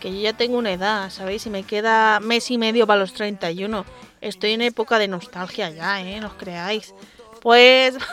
Que 0.00 0.12
yo 0.12 0.20
ya 0.20 0.32
tengo 0.32 0.58
una 0.58 0.72
edad, 0.72 1.10
¿sabéis? 1.10 1.46
Y 1.46 1.50
me 1.50 1.62
queda 1.62 2.20
mes 2.20 2.50
y 2.50 2.58
medio 2.58 2.86
para 2.86 3.00
los 3.00 3.14
31. 3.14 3.84
Estoy 4.20 4.52
en 4.52 4.62
época 4.62 4.98
de 4.98 5.08
nostalgia 5.08 5.70
ya, 5.70 6.00
¿eh? 6.00 6.20
No 6.20 6.28
os 6.28 6.34
creáis. 6.34 6.94
Pues... 7.40 7.94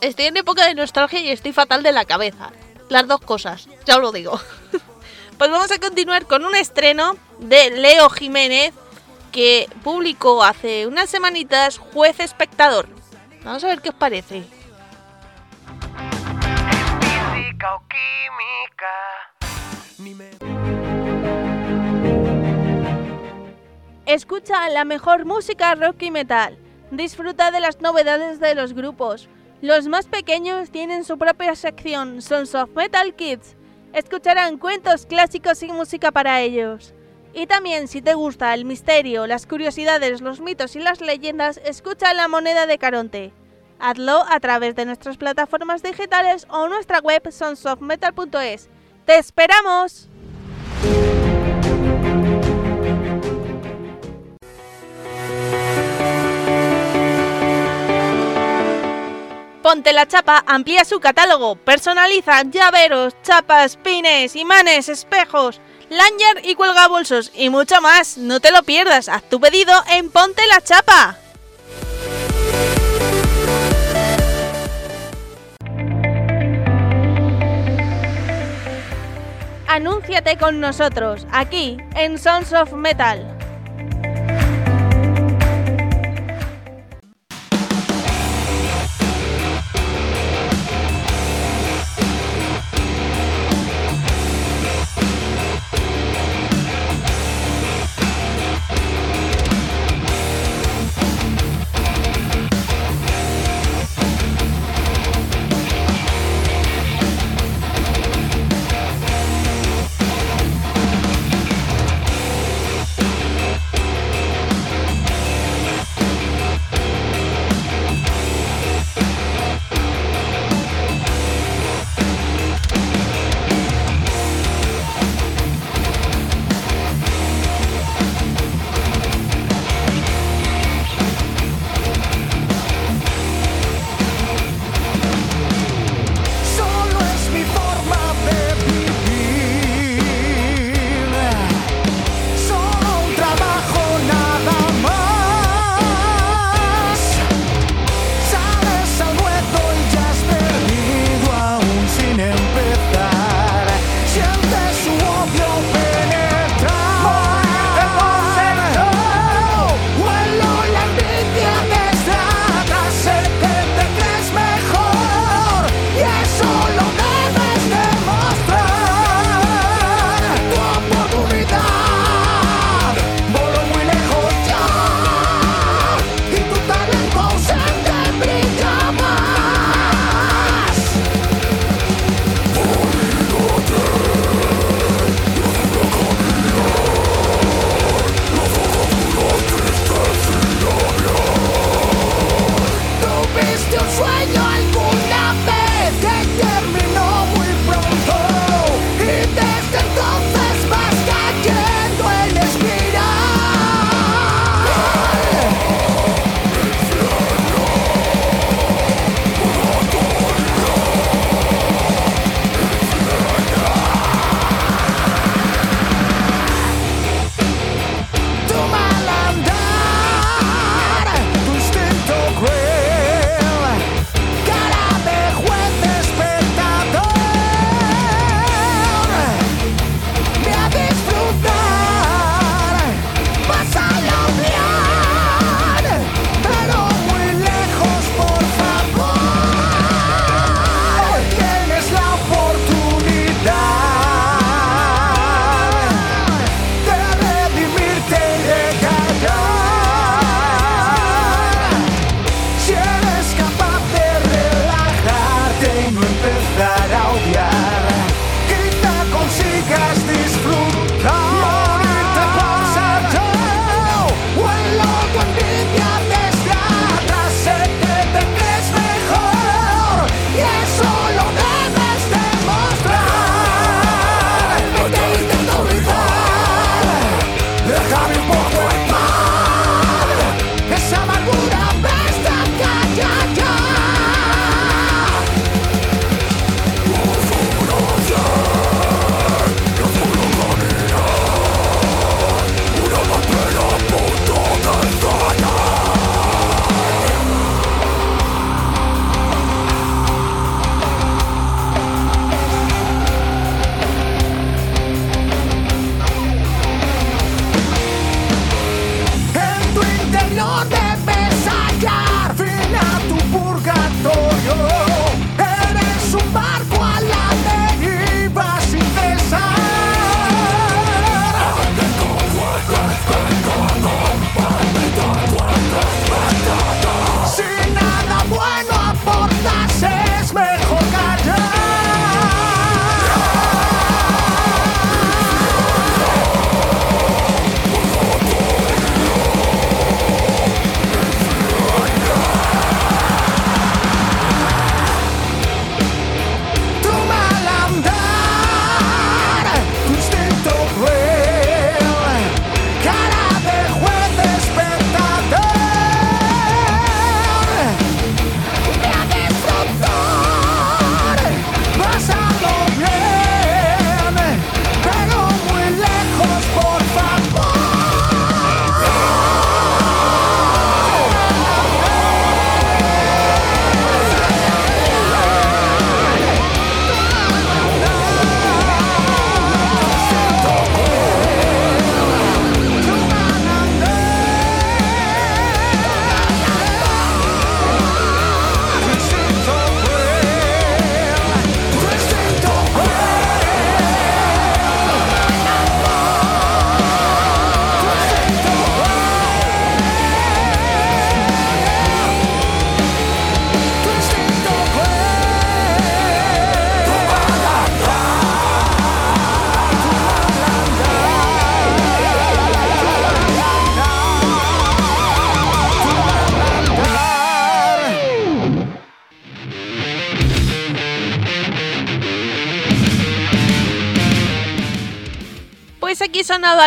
Estoy 0.00 0.26
en 0.26 0.36
época 0.36 0.66
de 0.66 0.74
nostalgia 0.74 1.20
y 1.20 1.30
estoy 1.30 1.52
fatal 1.52 1.82
de 1.82 1.92
la 1.92 2.04
cabeza. 2.04 2.50
Las 2.90 3.08
dos 3.08 3.22
cosas, 3.22 3.68
ya 3.86 3.96
os 3.96 4.02
lo 4.02 4.12
digo. 4.12 4.38
Pues 5.38 5.50
vamos 5.50 5.72
a 5.72 5.80
continuar 5.80 6.26
con 6.26 6.44
un 6.44 6.54
estreno 6.54 7.16
de 7.40 7.70
Leo 7.70 8.08
Jiménez 8.08 8.72
que 9.32 9.68
publicó 9.82 10.44
hace 10.44 10.86
unas 10.86 11.10
semanitas 11.10 11.78
Juez 11.78 12.20
Espectador. 12.20 12.86
Vamos 13.42 13.64
a 13.64 13.66
ver 13.66 13.80
qué 13.80 13.88
os 13.88 13.96
parece. 13.96 14.44
Física 17.64 17.74
o 17.74 17.82
química. 17.88 18.94
Escucha 24.06 24.68
la 24.68 24.84
mejor 24.84 25.24
música 25.24 25.74
rock 25.74 26.02
y 26.02 26.10
metal. 26.10 26.58
Disfruta 26.90 27.50
de 27.50 27.60
las 27.60 27.80
novedades 27.80 28.38
de 28.38 28.54
los 28.54 28.74
grupos. 28.74 29.30
Los 29.62 29.88
más 29.88 30.06
pequeños 30.06 30.70
tienen 30.70 31.04
su 31.04 31.16
propia 31.16 31.56
sección, 31.56 32.20
Sons 32.20 32.54
of 32.54 32.70
Metal 32.74 33.14
Kids. 33.14 33.56
Escucharán 33.94 34.58
cuentos 34.58 35.06
clásicos 35.06 35.62
y 35.62 35.68
música 35.68 36.12
para 36.12 36.42
ellos. 36.42 36.92
Y 37.32 37.46
también 37.46 37.88
si 37.88 38.02
te 38.02 38.14
gusta 38.14 38.52
el 38.54 38.64
misterio, 38.64 39.26
las 39.26 39.46
curiosidades, 39.46 40.20
los 40.20 40.40
mitos 40.40 40.76
y 40.76 40.80
las 40.80 41.00
leyendas, 41.00 41.60
escucha 41.64 42.12
La 42.14 42.28
Moneda 42.28 42.66
de 42.66 42.78
Caronte. 42.78 43.32
Hazlo 43.86 44.24
a 44.30 44.40
través 44.40 44.74
de 44.76 44.86
nuestras 44.86 45.18
plataformas 45.18 45.82
digitales 45.82 46.46
o 46.48 46.68
nuestra 46.68 47.00
web 47.00 47.30
sonsofmetal.es. 47.30 48.70
¡Te 49.04 49.18
esperamos! 49.18 50.08
Ponte 59.62 59.92
la 59.92 60.08
Chapa 60.08 60.42
amplía 60.46 60.86
su 60.86 60.98
catálogo, 60.98 61.56
personaliza 61.56 62.42
llaveros, 62.44 63.14
chapas, 63.22 63.76
pines, 63.76 64.34
imanes, 64.34 64.88
espejos, 64.88 65.60
lanyard 65.90 66.42
y 66.42 66.54
cuelgabolsos 66.54 67.32
y 67.34 67.50
mucho 67.50 67.82
más. 67.82 68.16
No 68.16 68.40
te 68.40 68.50
lo 68.50 68.62
pierdas, 68.62 69.10
haz 69.10 69.28
tu 69.28 69.38
pedido 69.40 69.74
en 69.90 70.10
Ponte 70.10 70.40
la 70.46 70.62
Chapa. 70.62 71.18
Anúnciate 79.74 80.36
con 80.36 80.60
nosotros, 80.60 81.26
aquí, 81.32 81.78
en 81.96 82.16
Sons 82.16 82.52
of 82.52 82.74
Metal. 82.74 83.33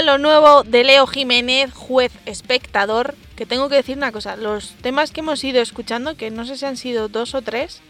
Lo 0.01 0.17
nuevo 0.17 0.63
de 0.63 0.83
Leo 0.83 1.07
Jiménez, 1.07 1.73
juez 1.73 2.11
espectador, 2.25 3.15
que 3.35 3.45
tengo 3.45 3.69
que 3.69 3.75
decir 3.75 3.97
una 3.97 4.11
cosa, 4.11 4.35
los 4.35 4.71
temas 4.81 5.11
que 5.11 5.21
hemos 5.21 5.43
ido 5.43 5.61
escuchando, 5.61 6.15
que 6.15 6.31
no 6.31 6.45
sé 6.45 6.57
si 6.57 6.65
han 6.65 6.77
sido 6.77 7.07
dos 7.07 7.35
o 7.35 7.41
tres, 7.41 7.81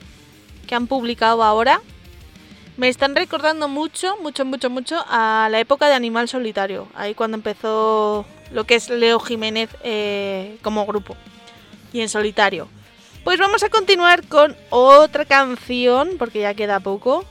que 0.68 0.76
han 0.76 0.88
publicado 0.88 1.44
ahora, 1.44 1.82
me 2.78 2.90
están 2.90 3.16
recordando 3.16 3.68
mucho, 3.68 4.18
mucho, 4.22 4.46
mucho, 4.46 4.70
mucho 4.70 5.04
a 5.08 5.48
la 5.52 5.60
época 5.60 5.88
de 5.88 5.96
Animal 5.96 6.28
Solitario, 6.28 6.88
ahí 6.96 7.16
cuando 7.16 7.38
empezó 7.38 8.26
lo 8.52 8.66
que 8.66 8.76
es 8.76 8.90
Leo 8.90 9.20
Jiménez 9.20 9.70
eh, 9.84 10.58
como 10.62 10.86
grupo 10.86 11.16
y 11.94 12.02
en 12.02 12.10
solitario. 12.10 12.68
Pues 13.24 13.40
vamos 13.40 13.64
a 13.64 13.70
continuar 13.70 14.26
con 14.28 14.56
otra 14.70 15.26
canción, 15.26 16.12
porque 16.18 16.40
ya 16.40 16.54
queda 16.54 16.80
poco. 16.80 17.26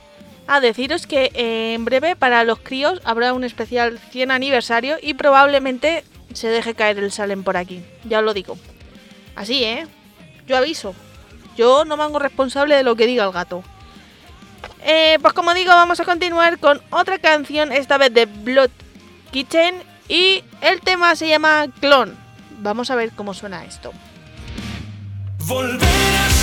A 0.49 0.61
deciros 0.61 1.07
que 1.07 1.31
eh, 1.35 1.75
en 1.75 1.85
breve 1.85 2.15
para 2.15 2.45
los 2.45 2.61
críos 2.61 3.01
habrá 3.05 3.33
un 3.33 3.43
especial 3.43 3.99
100 4.11 4.31
aniversario 4.31 4.97
y 5.03 5.15
probablemente 5.15 6.05
se 6.35 6.49
deje 6.49 6.75
caer 6.75 6.99
el 6.99 7.11
Salem 7.11 7.43
por 7.43 7.57
aquí. 7.57 7.83
Ya 8.05 8.21
os 8.21 8.25
lo 8.25 8.33
digo. 8.33 8.57
Así, 9.35 9.65
¿eh? 9.65 9.87
Yo 10.47 10.57
aviso. 10.57 10.95
Yo 11.57 11.85
no 11.85 11.97
me 11.97 12.05
hago 12.05 12.19
responsable 12.19 12.77
de 12.77 12.83
lo 12.85 12.95
que 12.95 13.07
diga 13.07 13.25
el 13.25 13.33
gato. 13.33 13.65
Eh, 14.85 15.19
pues 15.21 15.35
como 15.35 15.53
digo, 15.55 15.71
vamos 15.71 15.99
a 15.99 16.05
continuar 16.05 16.59
con 16.59 16.81
otra 16.91 17.19
canción, 17.19 17.73
esta 17.73 17.99
vez 17.99 18.15
de 18.15 18.27
Blood 18.27 18.71
Kitchen. 19.33 19.83
Y 20.09 20.45
el 20.61 20.81
tema 20.81 21.17
se 21.17 21.29
llama 21.29 21.67
Clon. 21.81 22.17
Vamos 22.61 22.91
a 22.91 22.95
ver 22.95 23.11
cómo 23.13 23.35
suena 23.35 23.65
esto. 23.65 23.93
Volver 25.39 26.36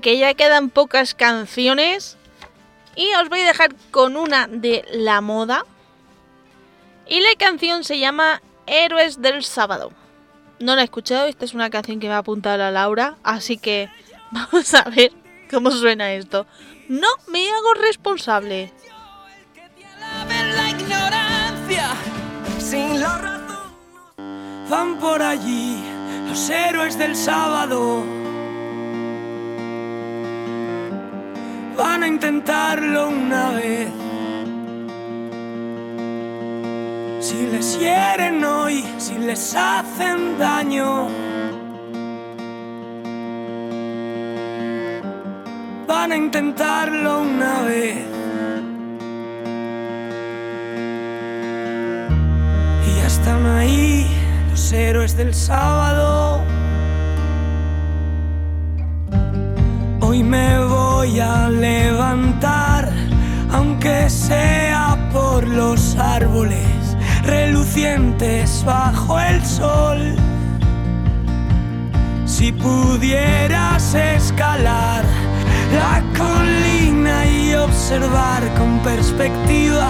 Que 0.00 0.18
ya 0.18 0.34
quedan 0.34 0.68
pocas 0.68 1.14
canciones. 1.14 2.16
Y 2.96 3.08
os 3.14 3.28
voy 3.28 3.40
a 3.40 3.46
dejar 3.46 3.74
con 3.90 4.16
una 4.16 4.48
de 4.48 4.84
la 4.90 5.20
moda. 5.20 5.64
Y 7.08 7.20
la 7.20 7.34
canción 7.38 7.84
se 7.84 7.98
llama 7.98 8.42
Héroes 8.66 9.22
del 9.22 9.44
Sábado. 9.44 9.92
No 10.58 10.74
la 10.74 10.82
he 10.82 10.84
escuchado, 10.84 11.26
esta 11.26 11.44
es 11.44 11.54
una 11.54 11.70
canción 11.70 12.00
que 12.00 12.08
me 12.08 12.14
ha 12.14 12.18
apuntado 12.18 12.58
la 12.58 12.70
Laura. 12.70 13.16
Así 13.22 13.58
que 13.58 13.88
vamos 14.32 14.74
a 14.74 14.82
ver 14.90 15.12
cómo 15.50 15.70
suena 15.70 16.12
esto. 16.12 16.46
No 16.88 17.08
me 17.28 17.48
hago 17.48 17.74
responsable. 17.74 18.72
sin 22.58 23.00
la 23.00 23.18
razón. 23.18 23.46
Van 24.68 24.98
por 24.98 25.22
allí 25.22 25.80
los 26.28 26.50
héroes 26.50 26.98
del 26.98 27.14
sábado. 27.14 28.15
Van 31.76 32.02
a 32.02 32.06
intentarlo 32.06 33.08
una 33.08 33.50
vez. 33.50 33.88
Si 37.20 37.46
les 37.52 37.78
hieren 37.78 38.42
hoy, 38.42 38.82
si 38.96 39.18
les 39.18 39.54
hacen 39.54 40.38
daño. 40.38 41.08
Van 45.86 46.12
a 46.12 46.16
intentarlo 46.16 47.20
una 47.20 47.62
vez. 47.62 47.98
Y 52.86 52.96
ya 52.96 53.06
están 53.06 53.44
ahí 53.44 54.06
los 54.50 54.72
héroes 54.72 55.14
del 55.14 55.34
sábado. 55.34 56.40
Hoy 60.00 60.22
me 60.22 60.58
voy 60.64 60.75
a 60.96 61.48
levantar, 61.50 62.90
aunque 63.52 64.08
sea 64.08 64.96
por 65.12 65.46
los 65.46 65.94
árboles 65.96 66.96
relucientes 67.22 68.64
bajo 68.64 69.20
el 69.20 69.44
sol. 69.44 70.16
Si 72.24 72.50
pudieras 72.50 73.94
escalar 73.94 75.04
la 75.74 76.02
colina 76.16 77.26
y 77.26 77.54
observar 77.54 78.42
con 78.54 78.78
perspectiva 78.80 79.88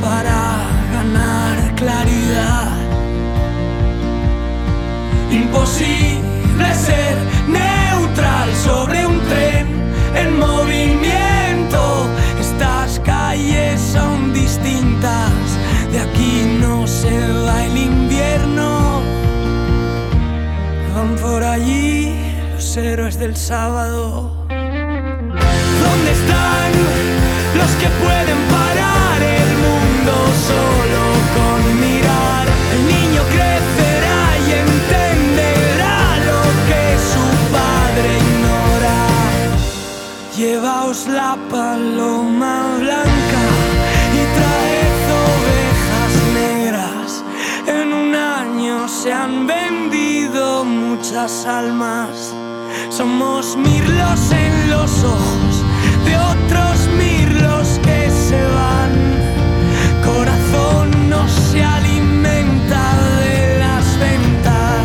para 0.00 0.66
ganar 0.92 1.74
claridad. 1.74 2.76
Imposible 5.30 6.74
ser 6.74 7.16
neutral 7.48 8.54
sobre 8.64 9.06
un 9.06 9.17
distintas, 14.48 15.32
de 15.92 16.00
aquí 16.00 16.58
no 16.58 16.86
se 16.86 17.14
va 17.44 17.64
el 17.64 17.76
invierno. 17.76 19.02
Van 20.94 21.16
por 21.16 21.42
allí 21.44 22.14
los 22.54 22.76
héroes 22.76 23.18
del 23.18 23.36
sábado. 23.36 24.32
¿Dónde 25.84 26.10
están 26.20 26.70
los 27.60 27.70
que 27.80 27.88
pueden 28.04 28.40
parar 28.56 29.18
el 29.40 29.50
mundo 29.66 30.12
solo 30.50 31.02
con 31.34 31.47
muchas 51.18 51.46
almas. 51.46 52.32
Somos 52.90 53.56
mirlos 53.56 54.30
en 54.30 54.70
los 54.70 55.02
ojos 55.02 55.64
de 56.04 56.16
otros 56.16 56.88
mirlos 56.96 57.80
que 57.82 58.08
se 58.10 58.40
van. 58.58 58.92
Corazón 60.04 61.08
no 61.08 61.26
se 61.28 61.64
alimenta 61.64 62.82
de 63.20 63.58
las 63.58 63.98
ventas. 63.98 64.84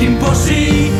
Imposible 0.00 0.91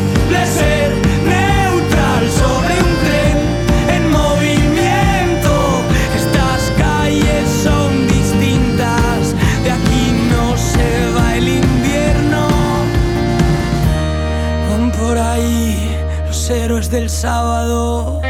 sábado. 17.23 18.22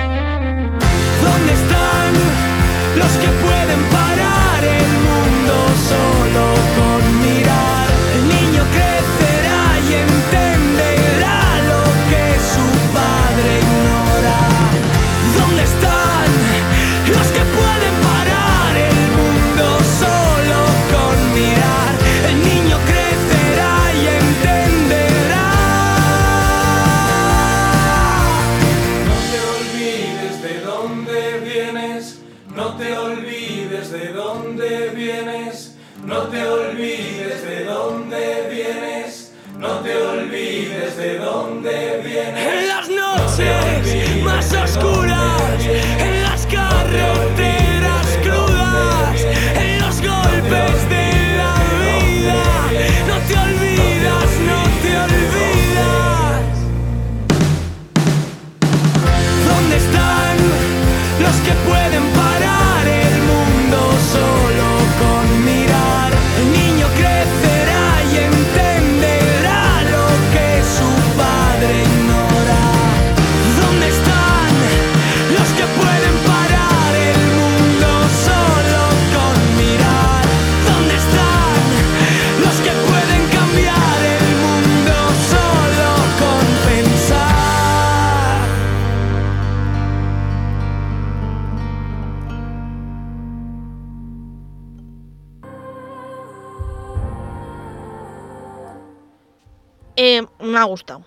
Gustado. 100.74 101.06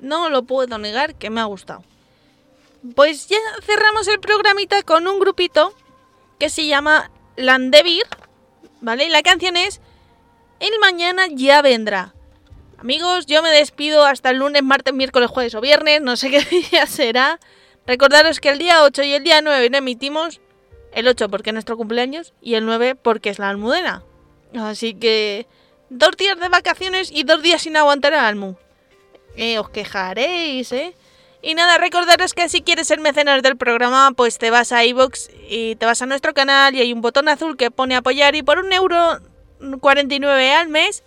No 0.00 0.28
lo 0.28 0.42
puedo 0.42 0.76
negar 0.78 1.14
que 1.14 1.30
me 1.30 1.40
ha 1.40 1.44
gustado. 1.44 1.84
Pues 2.94 3.28
ya 3.28 3.38
cerramos 3.62 4.08
el 4.08 4.20
programita 4.20 4.82
con 4.82 5.06
un 5.06 5.20
grupito 5.20 5.72
que 6.38 6.50
se 6.50 6.66
llama 6.66 7.10
Landevir, 7.36 8.04
¿vale? 8.80 9.04
Y 9.04 9.08
la 9.08 9.22
canción 9.22 9.56
es 9.56 9.80
El 10.60 10.78
mañana 10.80 11.26
ya 11.30 11.62
vendrá. 11.62 12.12
Amigos, 12.78 13.26
yo 13.26 13.42
me 13.42 13.50
despido 13.50 14.04
hasta 14.04 14.30
el 14.30 14.38
lunes, 14.38 14.62
martes, 14.62 14.92
miércoles, 14.92 15.30
jueves 15.30 15.54
o 15.54 15.60
viernes, 15.60 16.02
no 16.02 16.16
sé 16.16 16.30
qué 16.32 16.40
día 16.40 16.86
será. 16.86 17.38
Recordaros 17.86 18.40
que 18.40 18.48
el 18.48 18.58
día 18.58 18.82
8 18.82 19.02
y 19.04 19.12
el 19.12 19.24
día 19.24 19.40
9 19.42 19.70
no 19.70 19.78
emitimos. 19.78 20.40
El 20.92 21.08
8 21.08 21.28
porque 21.28 21.50
es 21.50 21.54
nuestro 21.54 21.76
cumpleaños 21.76 22.34
y 22.40 22.54
el 22.54 22.66
9 22.66 22.96
porque 22.96 23.30
es 23.30 23.38
la 23.38 23.48
almudena. 23.48 24.02
Así 24.54 24.94
que 24.94 25.46
dos 25.90 26.16
días 26.16 26.38
de 26.38 26.48
vacaciones 26.48 27.10
y 27.12 27.24
dos 27.24 27.42
días 27.42 27.62
sin 27.62 27.76
aguantar 27.76 28.14
al 28.14 28.24
almu. 28.24 28.54
Eh, 29.36 29.58
os 29.58 29.68
quejaréis, 29.70 30.72
¿eh? 30.72 30.94
Y 31.42 31.54
nada, 31.54 31.76
recordaros 31.76 32.32
que 32.32 32.48
si 32.48 32.62
quieres 32.62 32.86
ser 32.86 33.00
mecenas 33.00 33.42
del 33.42 33.56
programa, 33.56 34.12
pues 34.16 34.38
te 34.38 34.50
vas 34.50 34.72
a 34.72 34.84
iVoox 34.84 35.28
y 35.48 35.76
te 35.76 35.84
vas 35.84 36.00
a 36.00 36.06
nuestro 36.06 36.32
canal 36.32 36.74
y 36.74 36.80
hay 36.80 36.92
un 36.92 37.02
botón 37.02 37.28
azul 37.28 37.58
que 37.58 37.70
pone 37.70 37.96
apoyar 37.96 38.34
y 38.34 38.42
por 38.42 38.58
un 38.58 38.72
euro 38.72 39.18
49 39.80 40.52
al 40.52 40.68
mes, 40.68 41.02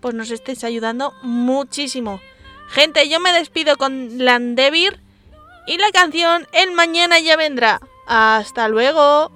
pues 0.00 0.14
nos 0.14 0.30
estáis 0.30 0.62
ayudando 0.62 1.12
muchísimo. 1.22 2.20
Gente, 2.68 3.08
yo 3.08 3.18
me 3.18 3.32
despido 3.32 3.76
con 3.76 4.24
Landevir 4.24 5.00
y 5.66 5.76
la 5.78 5.90
canción 5.90 6.46
El 6.52 6.70
mañana 6.70 7.18
ya 7.18 7.36
vendrá. 7.36 7.80
Hasta 8.06 8.68
luego. 8.68 9.32